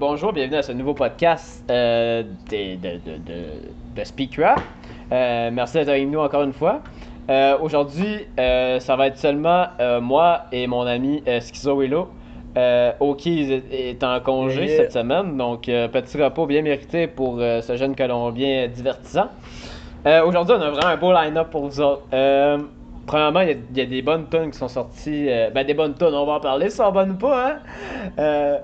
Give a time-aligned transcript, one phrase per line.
[0.00, 2.90] Bonjour, bienvenue à ce nouveau podcast euh, de, de.
[5.12, 6.80] Euh, merci d'être avec nous encore une fois.
[7.28, 9.66] Euh, Aujourd'hui, ça va être seulement
[10.00, 12.08] moi et mon ami Schizo Willow.
[13.00, 17.94] Oki est, en congé Yeah, cette semaine, donc petit repos bien mérité pour ce jeune
[17.94, 19.28] Colombien divertissant.
[20.24, 22.06] Aujourd'hui, on a vraiment un beau line-up pour vous autres.
[23.06, 25.26] Premièrement, il y a- il y, a des bonnes tunes qui sont sorties.
[25.28, 27.58] euh, ben, des bonnes tunes, on va en parler, sont bonnes ou pas, hein?
[28.20, 28.58] Euh,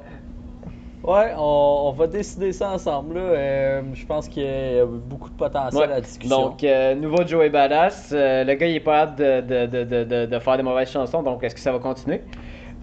[1.07, 3.15] Ouais, on, on va décider ça ensemble.
[3.15, 3.21] là.
[3.21, 5.87] Euh, je pense qu'il y a beaucoup de potentiel Ouais.
[5.93, 6.41] à la discussion.
[6.49, 8.11] Donc, euh, nouveau Joey Badass.
[8.13, 10.63] Euh, le gars, il est pas hâte de, de, de, de, de- de faire des
[10.63, 12.23] mauvaises chansons, donc est-ce que ça va continuer?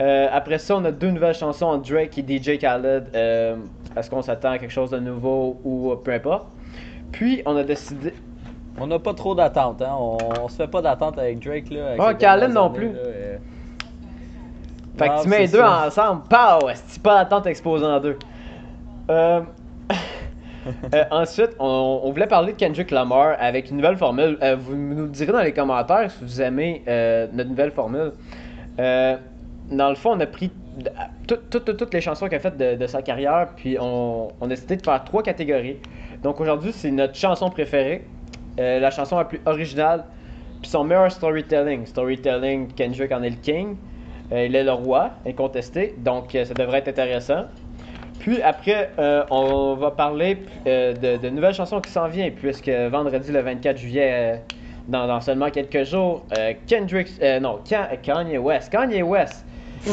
[0.01, 3.13] Euh, après ça, on a deux nouvelles chansons entre Drake et DJ Khaled.
[3.13, 6.47] Est-ce qu'on s'attend à quelque chose de nouveau ou peu importe?
[7.11, 8.13] Puis, on a décidé.
[8.79, 9.95] On n'a pas trop d'attente, hein.
[9.99, 11.89] On, on se fait pas d'attente avec Drake là.
[11.91, 12.93] avec les Khaled non années, plus.
[12.93, 12.99] là.
[14.97, 16.21] Fait que tu mets les deux ensemble.
[16.29, 16.67] Pow!
[16.87, 18.17] C'est pas d'attente exposée en deux?
[19.09, 19.41] Euh,
[20.93, 24.37] euh, ensuite, on, on voulait parler de Kendrick Lamar avec une nouvelle formule.
[24.41, 28.11] Euh, vous nous direz dans les commentaires si vous aimez euh, notre nouvelle formule.
[28.77, 30.51] Dans le fond, on a pris
[31.27, 34.27] tout- tout- tout- toutes les chansons qu'il a faites de, de sa carrière, puis on,
[34.41, 35.77] on a décidé de faire trois catégories.
[36.21, 38.05] Donc aujourd'hui, c'est notre chanson préférée,
[38.57, 40.03] la chanson la plus originale,
[40.61, 41.85] puis son meilleur storytelling.
[41.85, 43.77] Storytelling, Kendrick en est le king.
[44.31, 47.45] Euh, il est le roi, incontesté, donc euh, ça devrait être intéressant.
[48.19, 52.69] Puis après, euh, on va parler euh, de, de nouvelles chansons qui s'en viennent, puisque
[52.69, 54.37] vendredi le 24 juillet, euh,
[54.87, 57.09] dans, dans seulement quelques jours, euh, Kendrick,
[57.41, 59.45] non, Kan- Kanye West, Kanye West,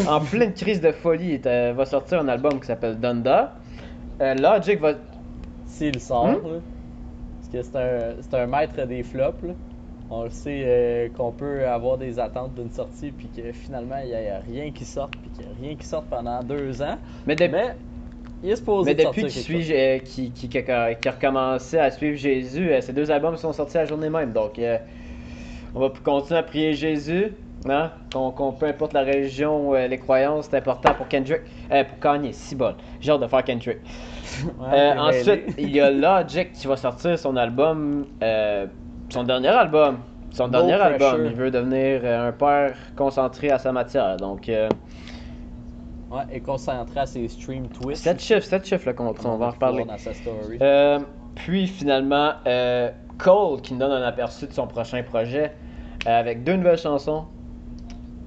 [0.06, 3.53] en pleine crise de folie, va sortir un album qui s'appelle Donda.
[4.20, 4.92] Logic va,
[5.67, 6.34] S'il sort, Hmm?
[6.47, 6.61] là.
[7.41, 9.55] Parce que c'est un, c'est un maître des flops, là.
[10.12, 14.08] On le sait euh, qu'on peut avoir des attentes d'une sortie, puis que finalement, il
[14.08, 16.97] n'y a, rien qui sorte, puis qu'il n'y a rien qui sorte pendant deux ans.
[17.27, 17.77] mais, de- Mais
[18.42, 19.72] il est supposé mais de depuis sortir suit, chose.
[19.72, 23.77] euh, qui, qui, qui, a recommencé à suivre Jésus, euh, ces deux albums sont sortis
[23.77, 24.78] la journée même, donc euh,
[25.76, 27.32] on va continuer à prier Jésus.
[27.69, 27.91] Hein?
[28.12, 31.43] Qu'on, qu'on- peu importe la religion, euh, les croyances, c'est important pour Kendrick.
[31.70, 32.75] Euh, pour Kanye, si bon.
[33.00, 33.76] J'ai hâte de faire Kendrick.
[34.59, 38.06] Ouais, Euh, ensuite, il y a Logic qui va sortir son album,
[39.10, 39.98] son dernier album.
[40.31, 41.26] Son No dernier album.
[41.26, 44.16] Il veut devenir euh, un père concentré à sa matière.
[44.16, 44.69] Donc, euh,
[46.10, 48.03] Ouais, et concentré à ses stream twists.
[48.03, 49.87] 7 chiffres, 7 chiffres le contrat, on va en reparler.
[50.60, 50.99] Euh,
[51.37, 55.53] puis finalement, euh, Cole qui nous donne un aperçu de son prochain projet
[56.06, 57.26] avec deux nouvelles chansons.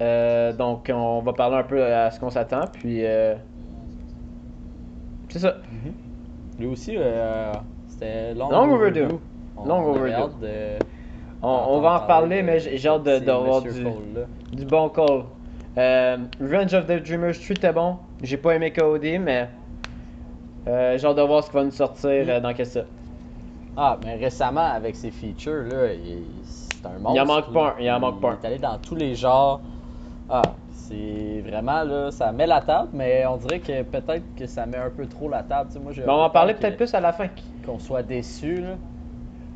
[0.00, 2.64] Donc, on va parler un peu à ce qu'on s'attend.
[2.72, 3.02] Puis,
[5.28, 5.56] c'est ça.
[5.70, 5.92] Mhm.
[6.60, 7.52] Lui aussi, euh,
[7.88, 9.08] c'était long, Long overdue.
[9.56, 10.40] On, Long overdue.
[10.40, 10.78] de-
[11.42, 13.84] On, va en reparler, parler mais de j'ai hâte d'avoir du,
[14.52, 15.24] du bon Cole.
[15.76, 17.96] Euh, Revenge of the Dreamers 3 était bon.
[18.22, 19.48] J'ai pas aimé KOD, mais
[20.68, 22.78] euh, j'ai hâte de voir ce qui va nous sortir euh, dans qu'est-ce.
[23.76, 27.14] Ah, mais récemment, avec ses features, là, il- c'est un monstre.
[27.16, 28.38] Il en manque pas un, il en manque pas un.
[28.42, 29.60] est allé dans tous les genres.
[30.30, 34.64] Ah, c'est vraiment, là, ça met la table, mais on dirait que peut-être que ça
[34.64, 35.68] met un peu trop la table.
[35.70, 37.26] Tu sais, moi, j'ai Mais on va en parler peut-être plus à la fin.
[37.66, 38.76] Qu'on soit déçu, là.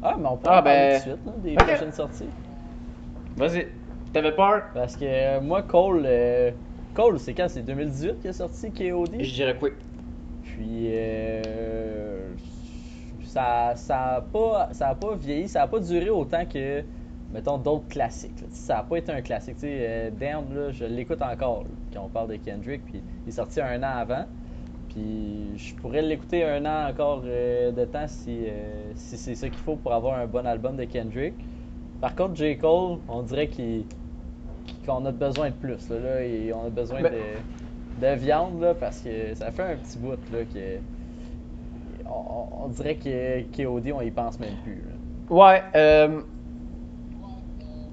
[0.02, 2.28] Ah, mais on peut Ah, en parler ben, tout de suite, là, des prochaines sorties.
[3.36, 3.68] Vas-y.
[4.12, 4.62] T'avais peur?
[4.74, 6.50] Parce que euh, moi, Cole, euh,
[6.94, 7.48] Cole, c'est quand?
[7.48, 9.70] C'est 2018 qu'il est sorti KOD Je dirais oui.
[10.42, 12.30] Puis euh,
[13.24, 16.82] ça, ça a pas, ça a pas vieilli, ça a pas duré autant que,
[17.32, 18.44] mettons, d'autres classiques.
[18.50, 19.56] Ça a pas été un classique.
[19.56, 22.84] Tu sais, euh, Damned, là, je l'écoute encore là, quand on parle de Kendrick.
[22.86, 24.24] Puis il est sorti un an avant.
[24.88, 29.48] Puis je pourrais l'écouter un an encore euh, de temps si, euh, si c'est ça
[29.48, 31.34] qu'il faut pour avoir un bon album de Kendrick.
[32.00, 32.56] Par contre, J.
[32.58, 33.84] Cole, on dirait qu'il-
[34.86, 35.88] qu'on a besoin de plus.
[35.90, 37.12] Là, là, et on a besoin Ben-
[38.00, 40.78] de, de viande là, parce que ça fait un petit bout là, que
[42.10, 44.82] on, dirait que KOD, on y pense même plus.
[44.86, 45.34] là.
[45.36, 46.20] Ouais, euh...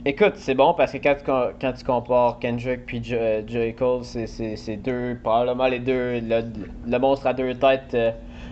[0.08, 1.24] Écoute, c'est bon parce que quand tu,
[1.60, 3.16] quand tu compares Kendrick puis J.
[3.16, 3.74] euh, J.
[3.74, 6.44] Cole, c'est- deux, probablement les deux, le,
[6.86, 8.12] le monstre à deux têtes euh,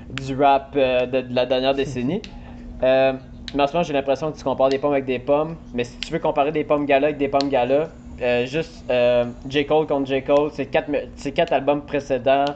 [0.10, 2.22] du rap euh, de, de la dernière décennie.
[2.82, 3.14] Euh,
[3.54, 5.56] mais en ce moment, j'ai l'impression que tu compares des pommes avec des pommes.
[5.74, 7.92] Mais si tu veux comparer des pommes gala avec des pommes gala,
[8.46, 8.84] juste
[9.48, 9.66] J.
[9.66, 10.22] Cole contre J.
[10.22, 10.90] Cole, c'est quatre,
[11.34, 12.56] quatre albums précédents.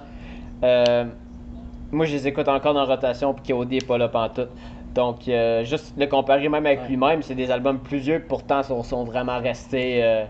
[1.92, 4.50] Moi, je les écoute encore dans rotation, puis KOD est pas là pantoute.
[4.98, 6.88] Donc, euh, juste le comparer même avec Ouais.
[6.88, 10.26] lui-même, c'est des albums plus vieux, pourtant sont, sont vraiment restés euh,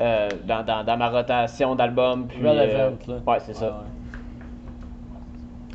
[0.00, 2.26] euh, dans, dans, dans ma rotation d'albums.
[2.26, 3.14] Puis, Relevant, là.
[3.24, 3.84] Ouais, c'est ça.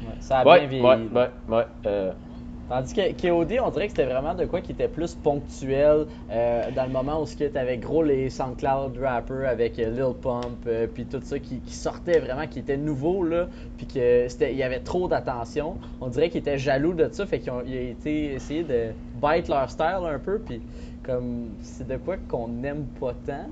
[0.01, 0.83] Ouais, ça a bien vieilli.
[0.83, 1.29] ouais, là.
[1.47, 2.11] ouais, ouais.
[2.69, 6.71] Tandis que KOD, on dirait que c'était vraiment de quoi qui était plus ponctuel euh,
[6.75, 10.85] dans le moment où tu avais gros les SoundCloud rappers avec euh, Lil Pump, euh,
[10.85, 14.81] puis tout ça qui, qui, sortait vraiment, qui était nouveau, là, puis qu'il y avait
[14.81, 15.77] trop d'attention.
[15.99, 18.89] On dirait qu'ils étaient jaloux de ça, fait qu'ils ont, été essayé de
[19.19, 20.61] bite leur style un peu, puis
[21.01, 23.47] comme c'est de quoi qu'on n'aime pas tant.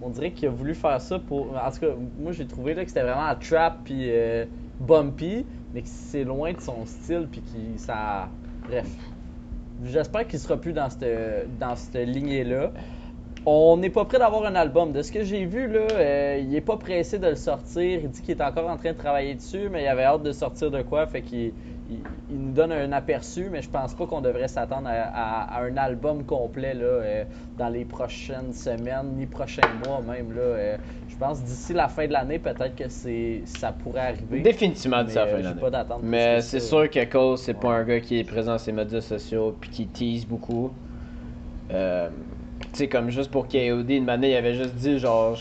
[0.00, 1.48] On dirait qu'il a voulu faire ça pour.
[1.54, 4.10] En tout cas, moi j'ai trouvé là, que c'était vraiment trap puis
[4.80, 5.44] bumpy,
[5.74, 8.28] mais que c'est loin de son style, puis que ça
[8.68, 8.88] Bref.
[9.84, 12.70] J'espère qu'il sera plus dans cette, dans cette lignée-là.
[13.46, 14.92] On n'est pas prêt d'avoir un album.
[14.92, 18.00] De ce que j'ai vu, là, euh, il est pas pressé de le sortir.
[18.02, 20.32] Il dit qu'il est encore en train de travailler dessus, mais il avait hâte de
[20.32, 21.06] sortir de quoi.
[21.06, 21.52] Fait qu'il
[21.90, 22.00] il,
[22.30, 26.72] nous donne un aperçu, mais je pense pas qu'on devrait s'attendre à, un album complet
[26.72, 27.24] là, euh,
[27.58, 30.32] dans les prochaines semaines, ni prochains mois même.
[30.32, 30.76] Là, euh,
[31.14, 34.40] je pense d'ici la fin de l'année, peut-être que c'est ça pourrait arriver.
[34.40, 35.84] Définitivement d'ici la fin de l'année.
[36.02, 39.00] Mais c'est sûr que Cole, c'est pas un gars qui est présent sur les médias
[39.00, 40.72] sociaux puis qui tease beaucoup.
[41.72, 42.08] Euh,
[42.72, 45.38] tu sais, comme juste pour KOD, une année, il avait juste dit, genre,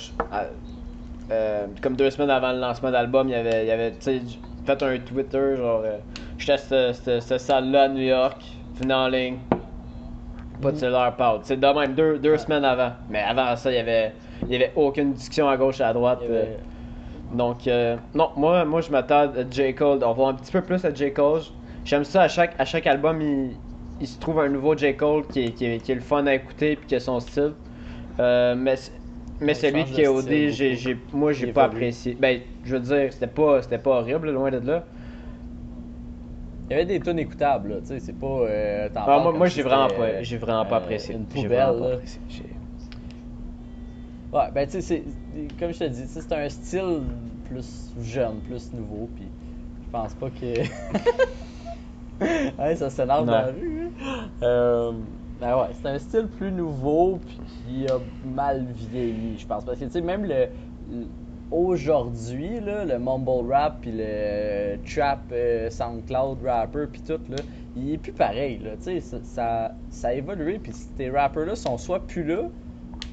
[1.31, 5.57] euh, comme deux semaines avant le lancement d'album, il avait, il avait fait un Twitter,
[5.57, 5.97] genre, euh,
[6.37, 8.41] j'étais à cette, salle-là à New York,
[8.75, 9.37] venez en ligne,
[10.61, 11.39] pas de cellulaire, pas.
[11.43, 12.91] C'est de même, deux, deux semaines avant.
[13.09, 15.93] Mais avant ça, il y avait il n'y avait aucune discussion à gauche et à
[15.93, 16.19] droite.
[16.29, 16.55] Euh.
[17.33, 19.73] donc, euh, non, moi, moi je m'attends à J.
[19.73, 20.03] Cole.
[20.03, 21.13] On va un petit peu plus à J.
[21.13, 21.41] Cole.
[21.85, 24.95] J'aime ça, à chaque, à chaque album, il, se trouve un nouveau J.
[24.95, 27.53] Cole qui est, qui, est, le fun à écouter et qui a son style.
[28.19, 28.75] Euh, mais
[29.41, 32.15] mais celui de KOD, j'ai, moi, j'ai pas apprécié.
[32.19, 34.83] Ben, je veux dire, c'était pas, c'était pas horrible, loin de là.
[36.69, 38.47] Il y avait des tonnes écoutables, tu sais, c'est pas.
[38.95, 41.13] Ah, moi, moi j'ai vraiment pas, j'ai vraiment pas apprécié.
[41.13, 41.99] Une poubelle,
[44.33, 45.03] Ouais, ben tu sais,
[45.59, 47.01] comme je te dis, c'est un style
[47.47, 49.27] plus jeune, plus nouveau, puis
[49.85, 50.59] je pense pas que.
[52.59, 53.91] ouais, ça s'énerve dans la rue.
[54.41, 54.91] Euh,
[55.39, 59.65] ben ouais, c'est un style plus nouveau, puis qui a mal vieilli, je pense.
[59.65, 60.47] Parce que tu sais, même le,
[61.51, 67.37] aujourd'hui, là, le mumble rap puis le trap euh, SoundCloud rapper puis tout, là,
[67.75, 68.59] il est plus pareil.
[68.63, 68.91] Là, ça,
[69.23, 70.57] ça, ça a évolué.
[70.57, 72.49] Puis ces rappers-là sont soit plus là,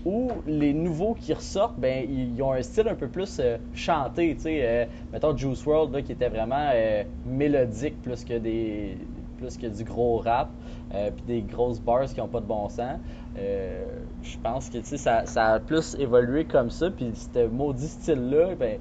[0.04, 4.34] ou les nouveaux qui ressortent, ben ils ont un style un peu plus euh, chanté,
[4.34, 8.96] tu sais, euh, mettons Juice World là, qui était vraiment euh, mélodique plus que des
[9.38, 10.50] plus que du gros rap,
[10.90, 12.98] puis des grosses bars qui ont pas de bon sens.
[13.34, 18.54] je pense que ça, ça, a plus évolué comme ça, puis ce maudit style là,
[18.54, 18.78] ben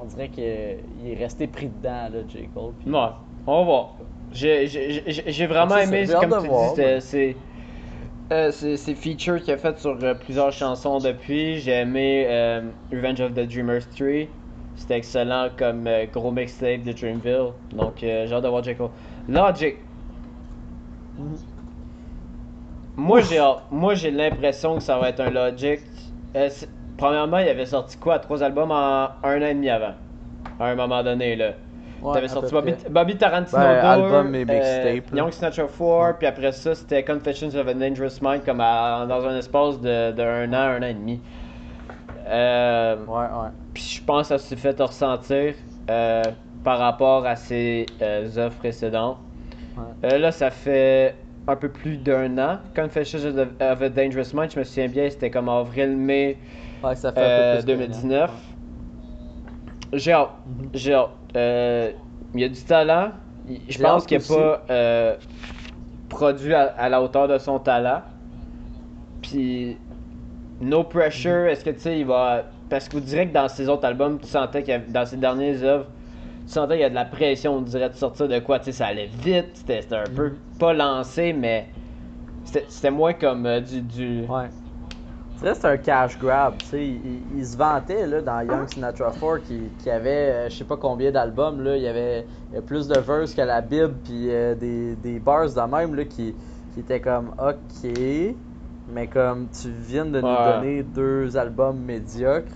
[0.00, 2.74] on dirait qu'il est resté pris dedans là, J Cole.
[2.86, 3.08] Ouais,
[3.44, 3.94] on va voir.
[4.32, 7.36] J'ai vraiment aimé, comme tu dis, c'est
[8.32, 11.58] euh, c'est features qu'il a fait sur euh, plusieurs chansons depuis.
[11.58, 14.28] J'ai aimé euh, Revenge of the Dreamers 3.
[14.74, 17.52] C'était excellent comme gros mixtape de Dreamville.
[17.74, 18.62] Donc j'ai hâte de voir.
[19.28, 19.76] Logic.
[22.96, 23.40] Moi j'ai
[23.70, 25.80] moi j'ai l'impression que ça va être un Logic.
[26.96, 28.18] premièrement, il avait sorti quoi?
[28.18, 29.94] Trois albums en un an et demi avant.
[30.58, 31.52] À un moment donné là.
[32.12, 36.74] T'avais sorti Bobby, Bobby, Tarantino ouais, album et euh, Young Snatcher 4, puis après ça,
[36.74, 40.82] c'était Confessions of a Dangerous Mind, comme dans un espace de, de, un an, un
[40.82, 41.20] an et demi.
[42.26, 43.50] Euh, ouais, ouais.
[43.74, 45.54] Puis je pense que ça s'est fait ressentir
[45.90, 46.22] euh,
[46.64, 49.18] par rapport à ses euh, œuvres précédentes.
[50.02, 50.18] Ouais.
[50.18, 51.14] là, ça fait
[51.48, 52.58] un peu plus d'un an.
[52.74, 56.38] Confessions of a Dangerous Mind, je me souviens bien, c'était comme avril-mai
[56.84, 58.30] ouais, ça fait un peu plus 2019.
[59.94, 60.30] J'ai hâte.
[60.30, 60.68] Mm-hmm.
[60.74, 61.10] J'ai hâte.
[61.36, 61.92] Euh,
[62.34, 63.10] il y a du talent.
[63.68, 65.16] Je pense qu'il n'est pas euh,
[66.08, 68.02] produit à, la hauteur de son talent.
[69.20, 69.76] Puis,
[70.60, 72.44] no pressure, est-ce que tu sais, il va.
[72.70, 75.62] Parce que vous direz que dans ses autres albums, tu sentais que dans ses dernières
[75.62, 75.86] œuvres,
[76.46, 78.66] tu sentais qu'il y a de la pression, on dirait, de sortir de quoi, tu
[78.66, 80.58] sais, ça allait vite, c'était un peu mm-hmm.
[80.58, 81.66] pas lancé, mais
[82.44, 84.48] c'était moins comme euh, du, du, Ouais
[85.42, 86.54] c'est un cash grab.
[86.72, 87.00] Il,
[87.36, 90.76] il, se vantait là, dans Young Sinatra 4 qui, qui avait euh, je sais pas
[90.76, 91.62] combien d'albums.
[91.66, 92.26] Il y avait
[92.66, 96.34] plus de verses que la Bible, puis euh, des, des bars de même là, qui,
[96.74, 97.90] qui étaient comme OK,
[98.88, 102.52] mais comme tu viens de nous donner deux albums médiocres.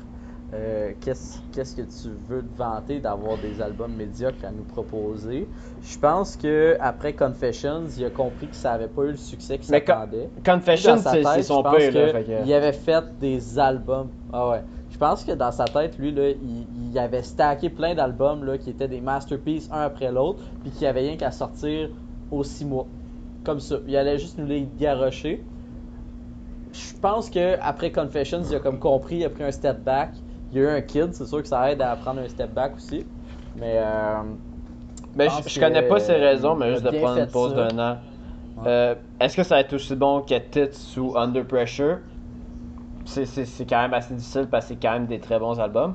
[0.55, 5.49] Euh, qu'est-ce, que tu veux te vanter d'avoir des albums médiocres à nous proposer?
[5.83, 9.59] Je pense que après Confessions, il a compris que ça n'avait pas eu le succès
[9.59, 10.29] qu'il s'attendait.
[10.45, 12.15] Confessions, c'est, son pire.
[12.45, 14.09] Il avait fait des albums.
[14.33, 14.62] Ah ouais.
[14.91, 18.71] Je pense que dans sa tête, lui, là, il, avait stacké plein d'albums là, qui
[18.71, 21.91] étaient des masterpieces un après l'autre, puis qui avait rien qu'à sortir
[22.31, 22.87] aux six mois.
[23.45, 23.76] Comme ça.
[23.88, 25.45] Il allait juste nous les garrocher.
[26.73, 30.11] Je pense que après Confessions, il a comme compris, il a pris un step back
[30.53, 32.53] il y a eu un kid, c'est sûr que ça aide à prendre un step
[32.53, 33.05] back aussi.
[33.57, 34.23] Mais, euh,
[35.15, 37.97] Ben, je, je connais pas ses raisons, mais juste de prendre une pause d'un an.
[38.59, 38.62] Ouais.
[38.67, 41.99] Euh, Est-ce que ça va être aussi bon que Tits sous Under Pressure?
[43.05, 45.95] C'est- quand même assez difficile parce que c'est quand même des très bons albums.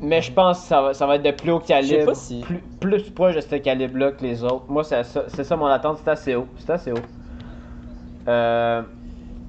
[0.00, 2.06] Mais je pense que ça va, ça va être de plus haut calibre.
[2.06, 4.64] pas si- Plus, plus proche de ce calibre-là que les autres.
[4.68, 6.48] Moi, c'est ça, c'est ça mon attente, c'est assez haut.
[6.58, 7.00] C'est assez haut.
[8.28, 8.82] Euh,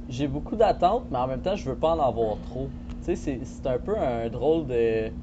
[0.09, 2.69] J'ai beaucoup d'attentes, mais en même temps, je veux pas en avoir trop.
[3.07, 5.07] Tu sais, c'est- un peu un drôle de.
[5.07, 5.13] Tu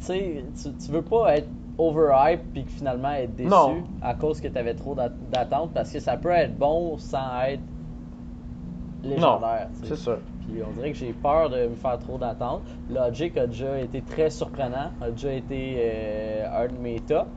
[0.00, 0.44] sais,
[0.84, 3.84] tu, veux pas être overhype puis finalement être déçu Non.
[4.02, 7.42] à cause que tu avais trop d'a- d'attentes parce que ça peut être bon sans
[7.42, 7.62] être
[9.04, 9.68] légendaire.
[9.84, 10.18] c'est sûr.
[10.40, 12.62] Puis on dirait que j'ai peur de me faire trop d'attentes.
[12.90, 17.30] Logic a déjà été très surprenant, a déjà été euh, un de mes tops.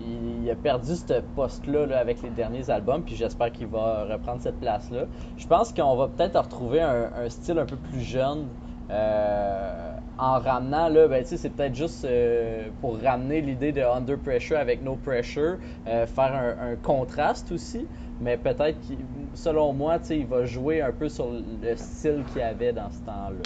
[0.00, 4.40] Il, a perdu ce poste-là là, avec les derniers albums, puis j'espère qu'il va reprendre
[4.40, 5.06] cette place-là.
[5.36, 8.46] Je pense qu'on va peut-être retrouver un, style un peu plus jeune
[8.90, 14.56] euh, en ramenant, là, ben, c'est peut-être juste euh, pour ramener l'idée de Under Pressure
[14.56, 17.86] avec No Pressure, euh, faire un, contraste aussi,
[18.20, 22.72] mais peut-être, qu'il- selon moi, il va jouer un peu sur le style qu'il avait
[22.72, 23.42] dans ce temps-là.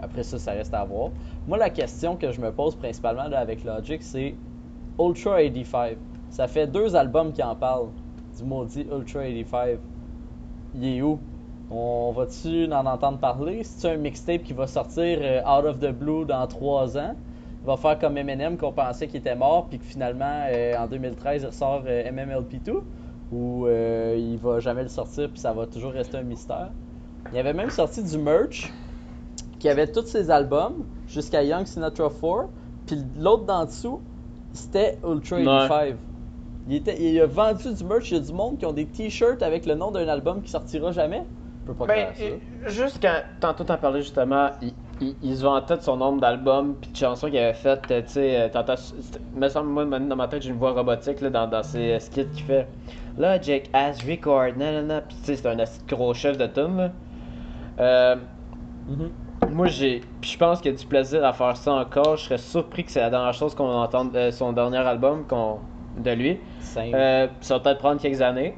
[0.00, 1.10] Après ça, ça reste à voir.
[1.46, 4.36] Moi, la question que je me pose principalement avec Logic, c'est
[4.98, 5.96] Ultra 85.
[6.30, 7.88] Ça fait deux albums qui en parlent
[8.36, 9.78] du maudit Ultra 85.
[10.74, 11.18] Il est où?
[11.70, 13.62] On va-tu en entendre parler?
[13.62, 17.14] C'est un mixtape qui va sortir euh, out of the blue dans trois ans?
[17.62, 20.86] Il va faire comme Eminem qu'on pensait qu'il était mort, puis que finalement, euh, en
[20.86, 22.80] 2013, il ressort euh, MMLP2?
[23.32, 26.70] Ou euh, il va jamais le sortir, puis ça va toujours rester un mystère?
[27.32, 28.72] Il avait même sorti du merch
[29.58, 32.48] qui avait tous ses albums jusqu'à Young Sinatra 4,
[32.86, 34.00] puis l'autre d'en dessous,
[34.52, 35.44] c'était Ultra Ouais.
[35.44, 35.96] 85.
[36.68, 38.86] Il, était, il a vendu du merch, il y a du monde qui ont des
[38.86, 41.22] t-shirts avec le nom d'un album qui sortira jamais.
[41.66, 42.70] Je peux pas Ben, ça.
[42.70, 46.74] juste quand, tantôt t'en parlais justement, il, il, il se vantait de son nombre d'albums
[46.80, 48.76] puis de chansons qu'il avait faites, tu sais, euh,
[49.34, 51.92] me semble, moi, maintenant, dans ma tête, j'ai une voix robotique, là, dans, dans ses
[51.92, 52.66] euh, skits qu'il fait.
[53.16, 56.90] Logic as record, nanana, pis tu sais, c'est un assez gros chef de tune, là.
[57.80, 58.16] Euh,
[58.88, 59.10] Mhm.
[59.50, 62.24] Moi, j'ai, puis je pense qu'il y a du plaisir à faire ça encore, je
[62.24, 65.58] serais surpris que c'est la dernière chose qu'on entende de son dernier album qu'on,
[65.96, 66.38] de lui.
[66.94, 68.54] Euh, ça va peut-être prendre quelques années.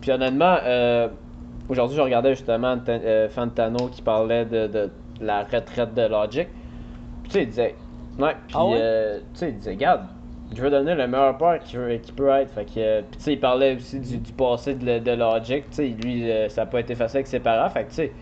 [0.00, 1.08] Puis honnêtement, euh,
[1.68, 4.90] aujourd'hui, je regardais justement euh, Fantano qui parlait de, de
[5.20, 6.48] la retraite de Logic.
[7.22, 7.74] Puis tu sais, il disait,
[8.18, 8.78] ouais, puis Ah ouais?
[8.80, 10.02] euh, tu sais, il disait, regarde,
[10.54, 12.50] je veux donner le meilleur père qu'il veut- qu'il peut être.
[12.50, 15.64] Fait que, euh, puis tu sais, il parlait aussi du, du passé de, de Logic.
[15.70, 17.70] Tu sais, lui, euh, ça n'a pas été facile avec ses parents.
[17.70, 18.12] Fait que tu sais,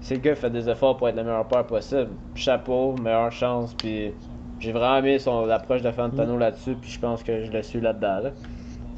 [0.00, 2.08] c'est le gars qui fait des efforts pour être le meilleur père possible.
[2.34, 4.12] Chapeau, meilleure chance, puis
[4.58, 7.80] j'ai vraiment aimé son approche de Fantano là-dessus, puis je pense que je le suis
[7.80, 8.20] là-dedans.
[8.20, 8.30] Là.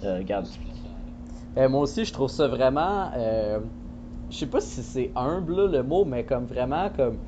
[0.04, 0.47] Euh, regarde.
[1.56, 3.11] Euh, moi aussi, je trouve ça vraiment.
[3.16, 3.59] euh,
[4.30, 7.18] je sais pas si c'est humble là, le mot, mais comme vraiment comme.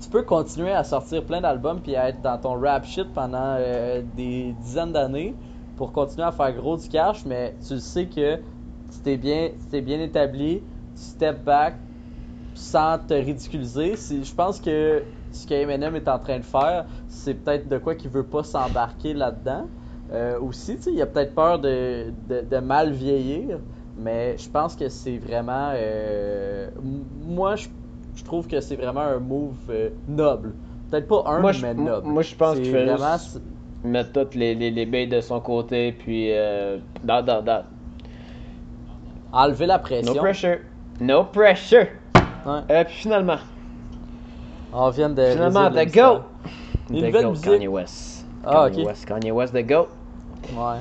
[0.00, 3.56] Tu peux continuer à sortir plein d'albums puis à être dans ton rap shit pendant
[3.58, 5.34] euh, des dizaines d'années
[5.76, 9.66] pour continuer à faire gros du cash, mais tu sais que tu t'es bien, tu
[9.70, 10.60] t'es bien établi,
[10.94, 11.76] tu step back
[12.56, 13.94] sans te ridiculiser.
[13.96, 17.94] Je pense que ce que Eminem est en train de faire, c'est peut-être de quoi
[17.94, 19.66] qu'il veut pas s'embarquer là-dedans.
[20.12, 23.58] Euh, aussi, il a peut-être peur de, de, de mal vieillir,
[23.98, 25.70] mais je pense que c'est vraiment.
[25.74, 26.68] euh,
[27.26, 27.68] moi, je,
[28.14, 30.54] je trouve que c'est vraiment un move euh, noble.
[30.90, 32.06] Peut-être pas un, Moi, mais noble.
[32.08, 33.12] moi, je pense qu'il fait vraiment.
[33.18, 33.40] juste-
[33.84, 36.30] Mettre toutes les, les, les baies de son côté, puis.
[36.32, 37.64] Euh, dans, dans, dans.
[39.32, 40.14] Enlever la pression.
[40.14, 40.58] No pressure.
[41.00, 41.88] No pressure.
[42.46, 42.60] Ouais.
[42.70, 43.38] Euh, puis finalement.
[44.72, 45.22] On vient de.
[45.32, 45.92] Finalement, The.
[45.92, 46.22] GOAT.
[46.90, 47.44] Une The GOAT, musique.
[47.44, 48.26] Kanye West.
[48.44, 48.88] Ah, Kanye ok.
[48.88, 49.88] West, Kanye West, The GOAT.
[50.54, 50.78] Ouais,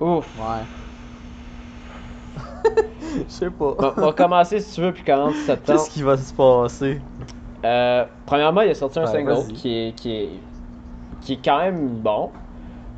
[0.00, 0.26] Ouf.
[0.38, 0.64] ouais.
[3.28, 3.74] Je sais pas.
[3.78, 5.78] On, on va commencer si tu veux, puis commence septembre.
[5.78, 7.00] Qu'est-ce qui va se passer?
[7.64, 10.28] Euh, premièrement, il a sorti un Ouais, single qui est, qui, est,
[11.20, 12.30] qui est quand même bon.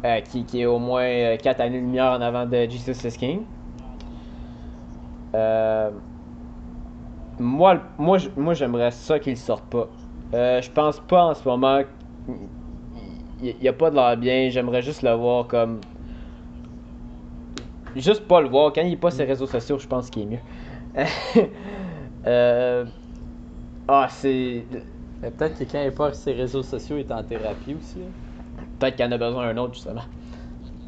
[0.04, 3.42] Euh, qui, qui est au moins 4 années-lumière en avant de Jesus is King.
[5.34, 5.90] Euh,
[7.40, 9.88] moi, le- moi, moi j'aimerais ça qu'il sorte pas.
[10.34, 11.82] Euh, je pense pas en ce moment.
[13.42, 14.48] Il n'y a pas de l'air bien.
[14.50, 15.80] J'aimerais juste le voir comme.
[17.96, 18.72] Juste pas le voir.
[18.72, 20.38] Quand il est pas ses réseaux sociaux, je pense qu'il est mieux.
[22.26, 22.84] Euh,
[23.88, 24.66] Ah, c'est.
[25.22, 27.74] Mais peut-être que quand il est pas sur ses réseaux sociaux, il est en thérapie
[27.74, 28.00] aussi.
[28.78, 30.02] Peut-être qu'il en a besoin d'un autre, justement.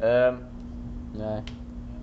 [0.03, 0.31] Euh,
[1.15, 1.41] Ouais.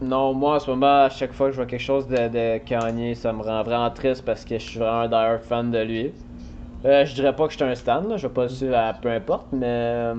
[0.02, 2.58] Non, moi, en ce moment, à chaque fois que je vois quelque chose de, de
[2.58, 5.78] Kanye, ça me rend vraiment triste parce que je suis vraiment un die fan de
[5.78, 6.12] lui.
[6.84, 8.76] Euh, je dirais pas que je suis un stan, là, je vais pas le suivre
[8.76, 9.66] à peu importe, mais.
[9.66, 10.14] euh,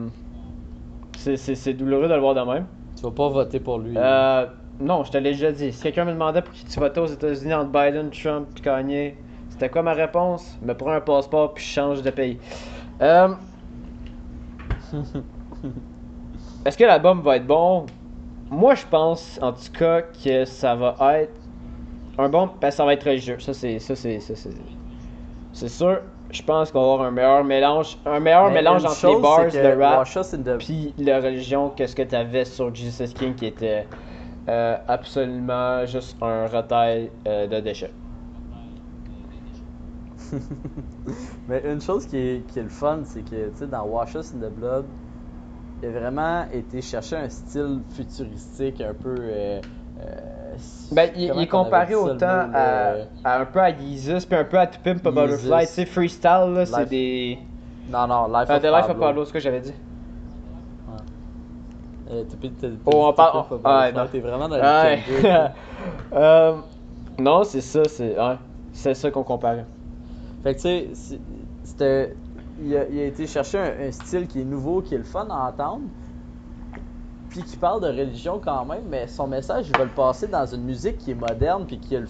[1.17, 2.65] c'est- douloureux de le voir de même.
[2.95, 3.97] Tu vas pas voter pour lui.
[3.97, 4.45] Euh,
[4.79, 5.71] non, je te l'ai déjà dit.
[5.71, 9.13] Si quelqu'un me demandait pour qui tu votais aux États-Unis entre Biden, Trump et Kanye,
[9.49, 10.57] c'était quoi ma réponse?
[10.61, 12.39] Me prends un passeport puis je change de pays.
[13.01, 13.29] Euh,
[16.65, 17.85] Est-ce que l'album va être bon?
[18.51, 21.39] Moi, je pense, en tout cas, que ça va être
[22.17, 22.49] un bon.
[22.59, 23.39] Ben, ça va être religieux.
[23.39, 23.79] Ça, c'est.
[23.79, 24.19] Ça, c'est.
[24.19, 24.51] Ça, c'est.
[25.53, 26.01] C'est sûr.
[26.31, 27.97] Je pense qu'on va avoir un meilleur mélange.
[28.05, 30.05] Un meilleur Mais mélange entre les bars que de rap.
[30.43, 33.85] The- Puis la religion, qu'est-ce que t'avais sur Jesus King qui était
[34.47, 37.91] euh, absolument juste un retail euh, de déchets.
[41.49, 44.15] Mais une chose qui est, qui est le fun, c'est que tu sais, dans Wash
[44.15, 44.85] Us in the Blood,
[45.81, 49.15] il a vraiment été chercher un style futuristique un peu.
[49.19, 49.61] euh,
[49.99, 50.15] euh,
[50.91, 52.95] Ben, il, est comparé autant à, là?
[53.23, 55.11] à un peu à Jesus, puis un peu à To Pimp a.
[55.11, 55.65] Butterfly.
[55.67, 57.39] Tu sais, freestyle, là, c'est des.
[57.89, 59.01] Non, non, Life Ah, of The Life of Pablo.
[59.05, 59.73] Pablo, ce que j'avais dit.
[62.11, 64.07] Euh, t'es- t'es- Oh, on parle- pas oh, Pablo, ouais, non.
[64.11, 64.99] T'es vraiment dans le Ouais.
[66.13, 66.55] Euh,
[67.17, 68.19] non, c'est ça, c'est.
[68.19, 68.35] Ouais,
[68.73, 69.65] c'est ça qu'on comparait.
[70.43, 71.19] Fait que tu sais,
[71.63, 72.15] c'était.
[72.63, 75.85] Il a, été chercher un, style qui est nouveau, qui est le fun à entendre,
[77.29, 80.45] puis qui parle de religion quand même, mais son message, il va le passer dans
[80.45, 82.09] une musique qui est moderne, puis qui est le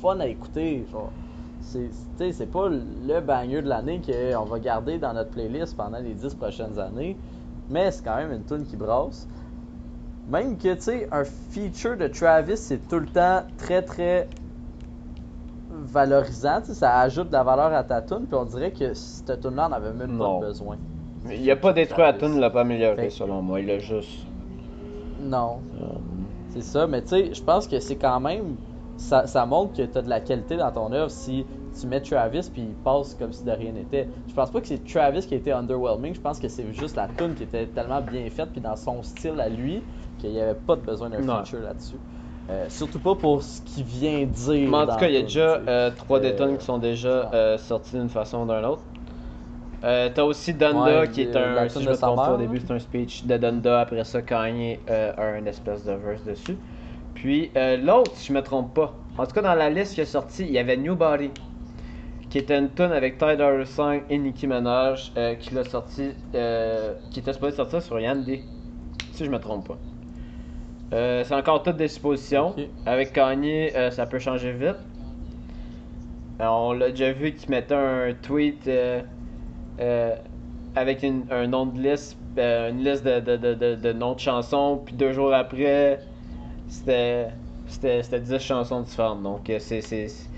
[0.00, 0.86] fun à écouter.
[0.90, 1.12] Genre,
[1.60, 6.34] c'est, pas le banger de l'année qu'on va garder dans notre playlist pendant les 10
[6.34, 7.16] prochaines années,
[7.68, 9.28] mais c'est quand même une tune qui brasse.
[10.28, 14.28] Même que, tu sais, un feature de Travis, c'est tout le temps très, très
[15.92, 19.54] valorisant, ça ajoute de la valeur à ta tune, puis on dirait que cette tune
[19.56, 20.40] là on avait même Non.
[20.40, 20.76] pas besoin.
[21.30, 23.60] Il a pas détruit la tune, il l'a pas amélioré Fait- selon moi.
[23.60, 24.26] Il a juste.
[25.20, 25.86] Non, euh,
[26.48, 28.56] c'est ça, mais tu sais, je pense que c'est quand même,
[28.96, 31.44] ça, ça montre que tu as de la qualité dans ton œuvre si
[31.78, 34.08] tu mets Travis puis il passe comme si de rien n'était.
[34.28, 37.06] Je pense pas que c'est Travis qui été underwhelming, je pense que c'est juste la
[37.08, 39.82] tune qui était tellement bien faite puis dans son style à lui
[40.18, 41.96] qu'il n'y avait pas de besoin d'un feature là-dessus.
[42.50, 44.68] Euh, surtout pas pour ce qu'il vient dire.
[44.68, 46.78] Mais en tout cas, il y a déjà euh, trois Euh, des tonnes qui sont
[46.78, 48.82] déjà euh, sorties d'une façon ou d'une autre.
[49.84, 52.36] Euh, T'as aussi Donda Ouais, qui est un, si je me sa trompe pas au
[52.38, 53.80] début, c'est un speech de Donda.
[53.80, 56.56] Après ça, Kanye a un espèce de verse dessus.
[57.14, 57.52] Puis
[57.84, 60.44] l'autre, si je me trompe pas, en tout cas dans la liste qui est sortie,
[60.44, 61.30] il y avait New Body,
[62.30, 63.64] qui était une tune avec Ty Dolla
[64.10, 68.40] et Nicki Minaj, qui l'a sorti, qui était supposé sortir sur Yandy,
[69.12, 69.78] si je me trompe pas.
[70.92, 72.54] Euh, c'est encore toutes des suppositions.
[72.86, 74.76] Avec Kanye, euh, ça peut changer vite.
[76.40, 79.02] Euh, on l'a déjà vu qu'il mettait un tweet euh,
[80.74, 84.20] avec une- un nom de liste, une liste de, de, de, de, de noms de
[84.20, 86.00] chansons, puis deux jours après,
[86.68, 87.28] c'était
[87.66, 89.22] c'était c'était 10 chansons différentes.
[89.22, 89.80] Donc, c'est.
[89.80, 90.28] c'est-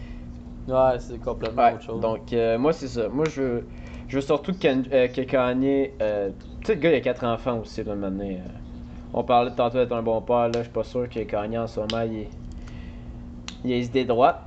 [0.69, 2.01] Ouais, c'est complètement Ouais, autre chose.
[2.01, 3.09] donc, moi, c'est ça.
[3.09, 3.67] Moi, je veux,
[4.09, 5.91] je veux surtout que, que Kanye.
[5.99, 8.29] tu sais, le gars, il a 4 enfants aussi, là, maintenant.
[9.15, 9.19] Euh.
[9.19, 10.53] on parlait tantôt d'être un bon père, là.
[10.55, 12.27] Je suis pas sûr que Kanye, en ce moment, il,
[13.65, 14.41] il a les idées droites.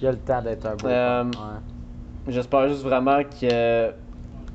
[0.00, 2.32] Il a le temps d'être un Euh, père, ouais.
[2.32, 3.92] J'espère juste vraiment que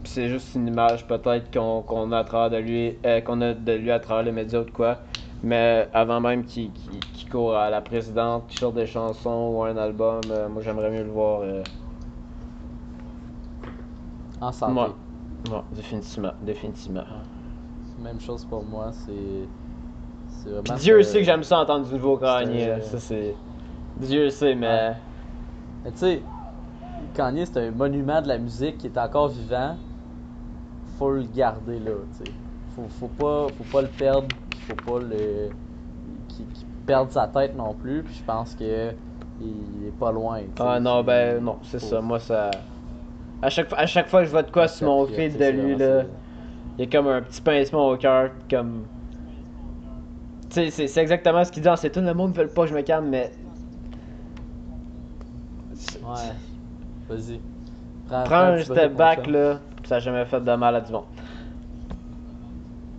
[0.05, 3.53] c'est juste une image peut-être qu'on qu'on a à travers de lui, euh, qu'on a
[3.53, 4.97] de lui à travers les médias ou de quoi.
[5.43, 6.71] Mais avant même qu'il
[7.31, 11.03] court à la présidente, qu'il sorte des chansons ou un album, euh, moi j'aimerais mieux
[11.03, 11.41] le voir.
[11.41, 11.63] euh,
[14.41, 14.91] En santé.
[15.73, 17.03] définitivement, définitivement.
[18.03, 19.47] Même chose pour moi, c'est.
[20.63, 23.33] Puis Dieu sait que j'aime ça entendre du nouveau Kanye, ça c'est.
[23.97, 24.67] Dieu sait, mais.
[24.67, 24.93] Ouais.
[25.85, 26.21] Mais tu sais,
[27.13, 29.77] Kanye, c'est un monument de la musique qui est encore vivant.
[30.97, 32.31] Faut le garder là, tu sais.
[32.75, 34.27] Faut, faut, pas, faut pas le perdre,
[34.67, 35.49] faut pas le.
[36.29, 38.91] qu'il qu'il perde sa tête non plus, puis je pense que
[39.41, 40.41] il est pas loin.
[40.59, 42.01] Ah non, ben non, c'est ça.
[42.01, 42.51] Moi ça.
[43.41, 45.45] À chaque, fois- à chaque fois que je vois de quoi sur mon feed de
[45.45, 46.03] lui, là.
[46.77, 48.85] Il y a comme un petit pincement au cœur, comme.
[50.49, 52.05] Tu sais, c'est- exactement ce qu'il dit dans tune.
[52.05, 53.31] Le monde veut pas que je me calme, mais.
[56.03, 56.33] Ouais.
[57.09, 57.39] Vas-y.
[58.07, 59.59] Prends, Prends un step back, là.
[59.85, 61.03] Ça a jamais fait de mal à du monde.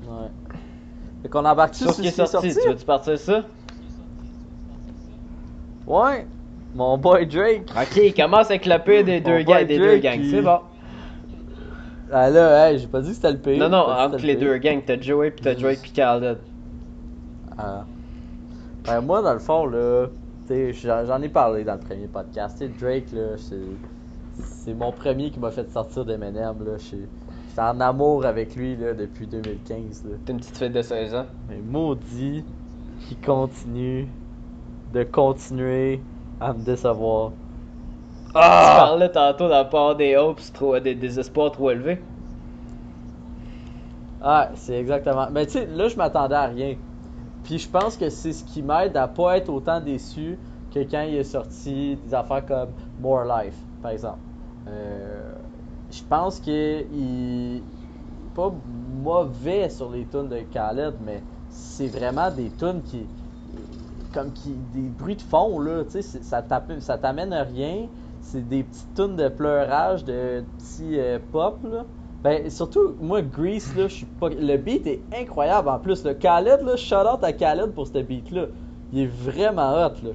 [0.07, 0.29] Ouais.
[1.23, 3.45] Fait qu'on embarque Sur ce qui est sorti, tu veux-tu partir ça?
[5.87, 6.27] Ouais.
[6.75, 7.71] Mon boy Drake.
[7.77, 10.59] Ok, il commence le pire des deux, gangs, des deux gangs, c'est bon.
[12.17, 13.59] Ah là, hey, j'ai pas dit que c'était le pire.
[13.59, 16.39] Non, non, entre les le deux gangs, t'as Joey pis t'as Drake pis Khaled.
[17.59, 17.85] Ah.
[18.87, 20.07] Ben, moi, dans le fond, là,
[20.49, 22.57] j'en ai parlé dans le premier podcast.
[22.61, 26.77] Tu sais, Drake, là, c'est- mon premier qui m'a fait sortir d'Eminem, là.
[26.79, 27.07] J'étais
[27.59, 30.17] en amour avec lui, là, depuis 2015, là.
[30.25, 31.27] T'es une petite fille de 16 ans.
[31.49, 32.45] Mais maudit
[33.09, 34.07] qu'il continue
[34.93, 36.01] de continuer
[36.41, 37.33] à me décevoir.
[38.35, 42.01] Tu parlais tantôt part des hopes, trop, des, des espoirs trop élevés.
[44.21, 45.29] Ah, c'est exactement.
[45.31, 46.75] Mais tu sais, là, je m'attendais à rien.
[47.45, 50.37] Puis je pense que c'est ce qui m'aide à pas être autant déçu
[50.75, 52.71] que quand il est sorti des affaires comme
[53.01, 54.19] More Life, par exemple.
[54.67, 55.33] Euh,
[55.93, 57.63] je pense que il.
[58.35, 58.53] Pas
[59.05, 63.07] mauvais sur les tunes de Khaled, mais c'est vraiment des tunes qui.
[64.13, 64.57] comme qui.
[64.75, 65.85] des bruits de fond, là.
[65.85, 67.87] Tu sais, ça t'amène à rien.
[68.27, 71.59] C'est des petites tunes de pleurage, de petits euh, pop.
[72.23, 74.29] Ben, surtout, moi, Grease, là, je suis pas.
[74.31, 76.05] Le beat est incroyable en plus.
[76.05, 78.47] Le Khaled, là, shout out à Khaled pour ce beat-là.
[78.93, 80.11] Il est vraiment hot, là.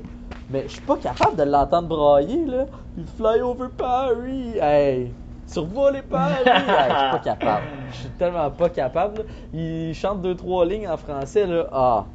[0.50, 2.66] Mais je suis pas capable de l'entendre brailler, là.
[2.98, 4.58] Il fly over Paris.
[4.60, 5.14] Hey!
[5.46, 6.44] Survoler Paris!
[6.46, 7.64] Hey, je suis pas capable.
[7.92, 9.26] Je suis tellement pas capable.
[9.54, 11.68] Il chante deux, trois lignes en français, là.
[11.72, 12.06] Ah!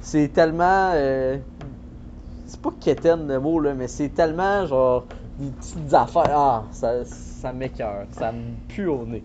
[0.00, 0.92] C'est tellement.
[0.94, 1.36] euh,
[2.46, 5.04] C'est pas quétaine le mot, là, mais c'est tellement, genre,
[5.38, 6.30] des petites affaires.
[6.30, 6.64] Ah!
[6.70, 8.06] Ça, ça m'écœure.
[8.10, 9.24] Ça me pue au nez.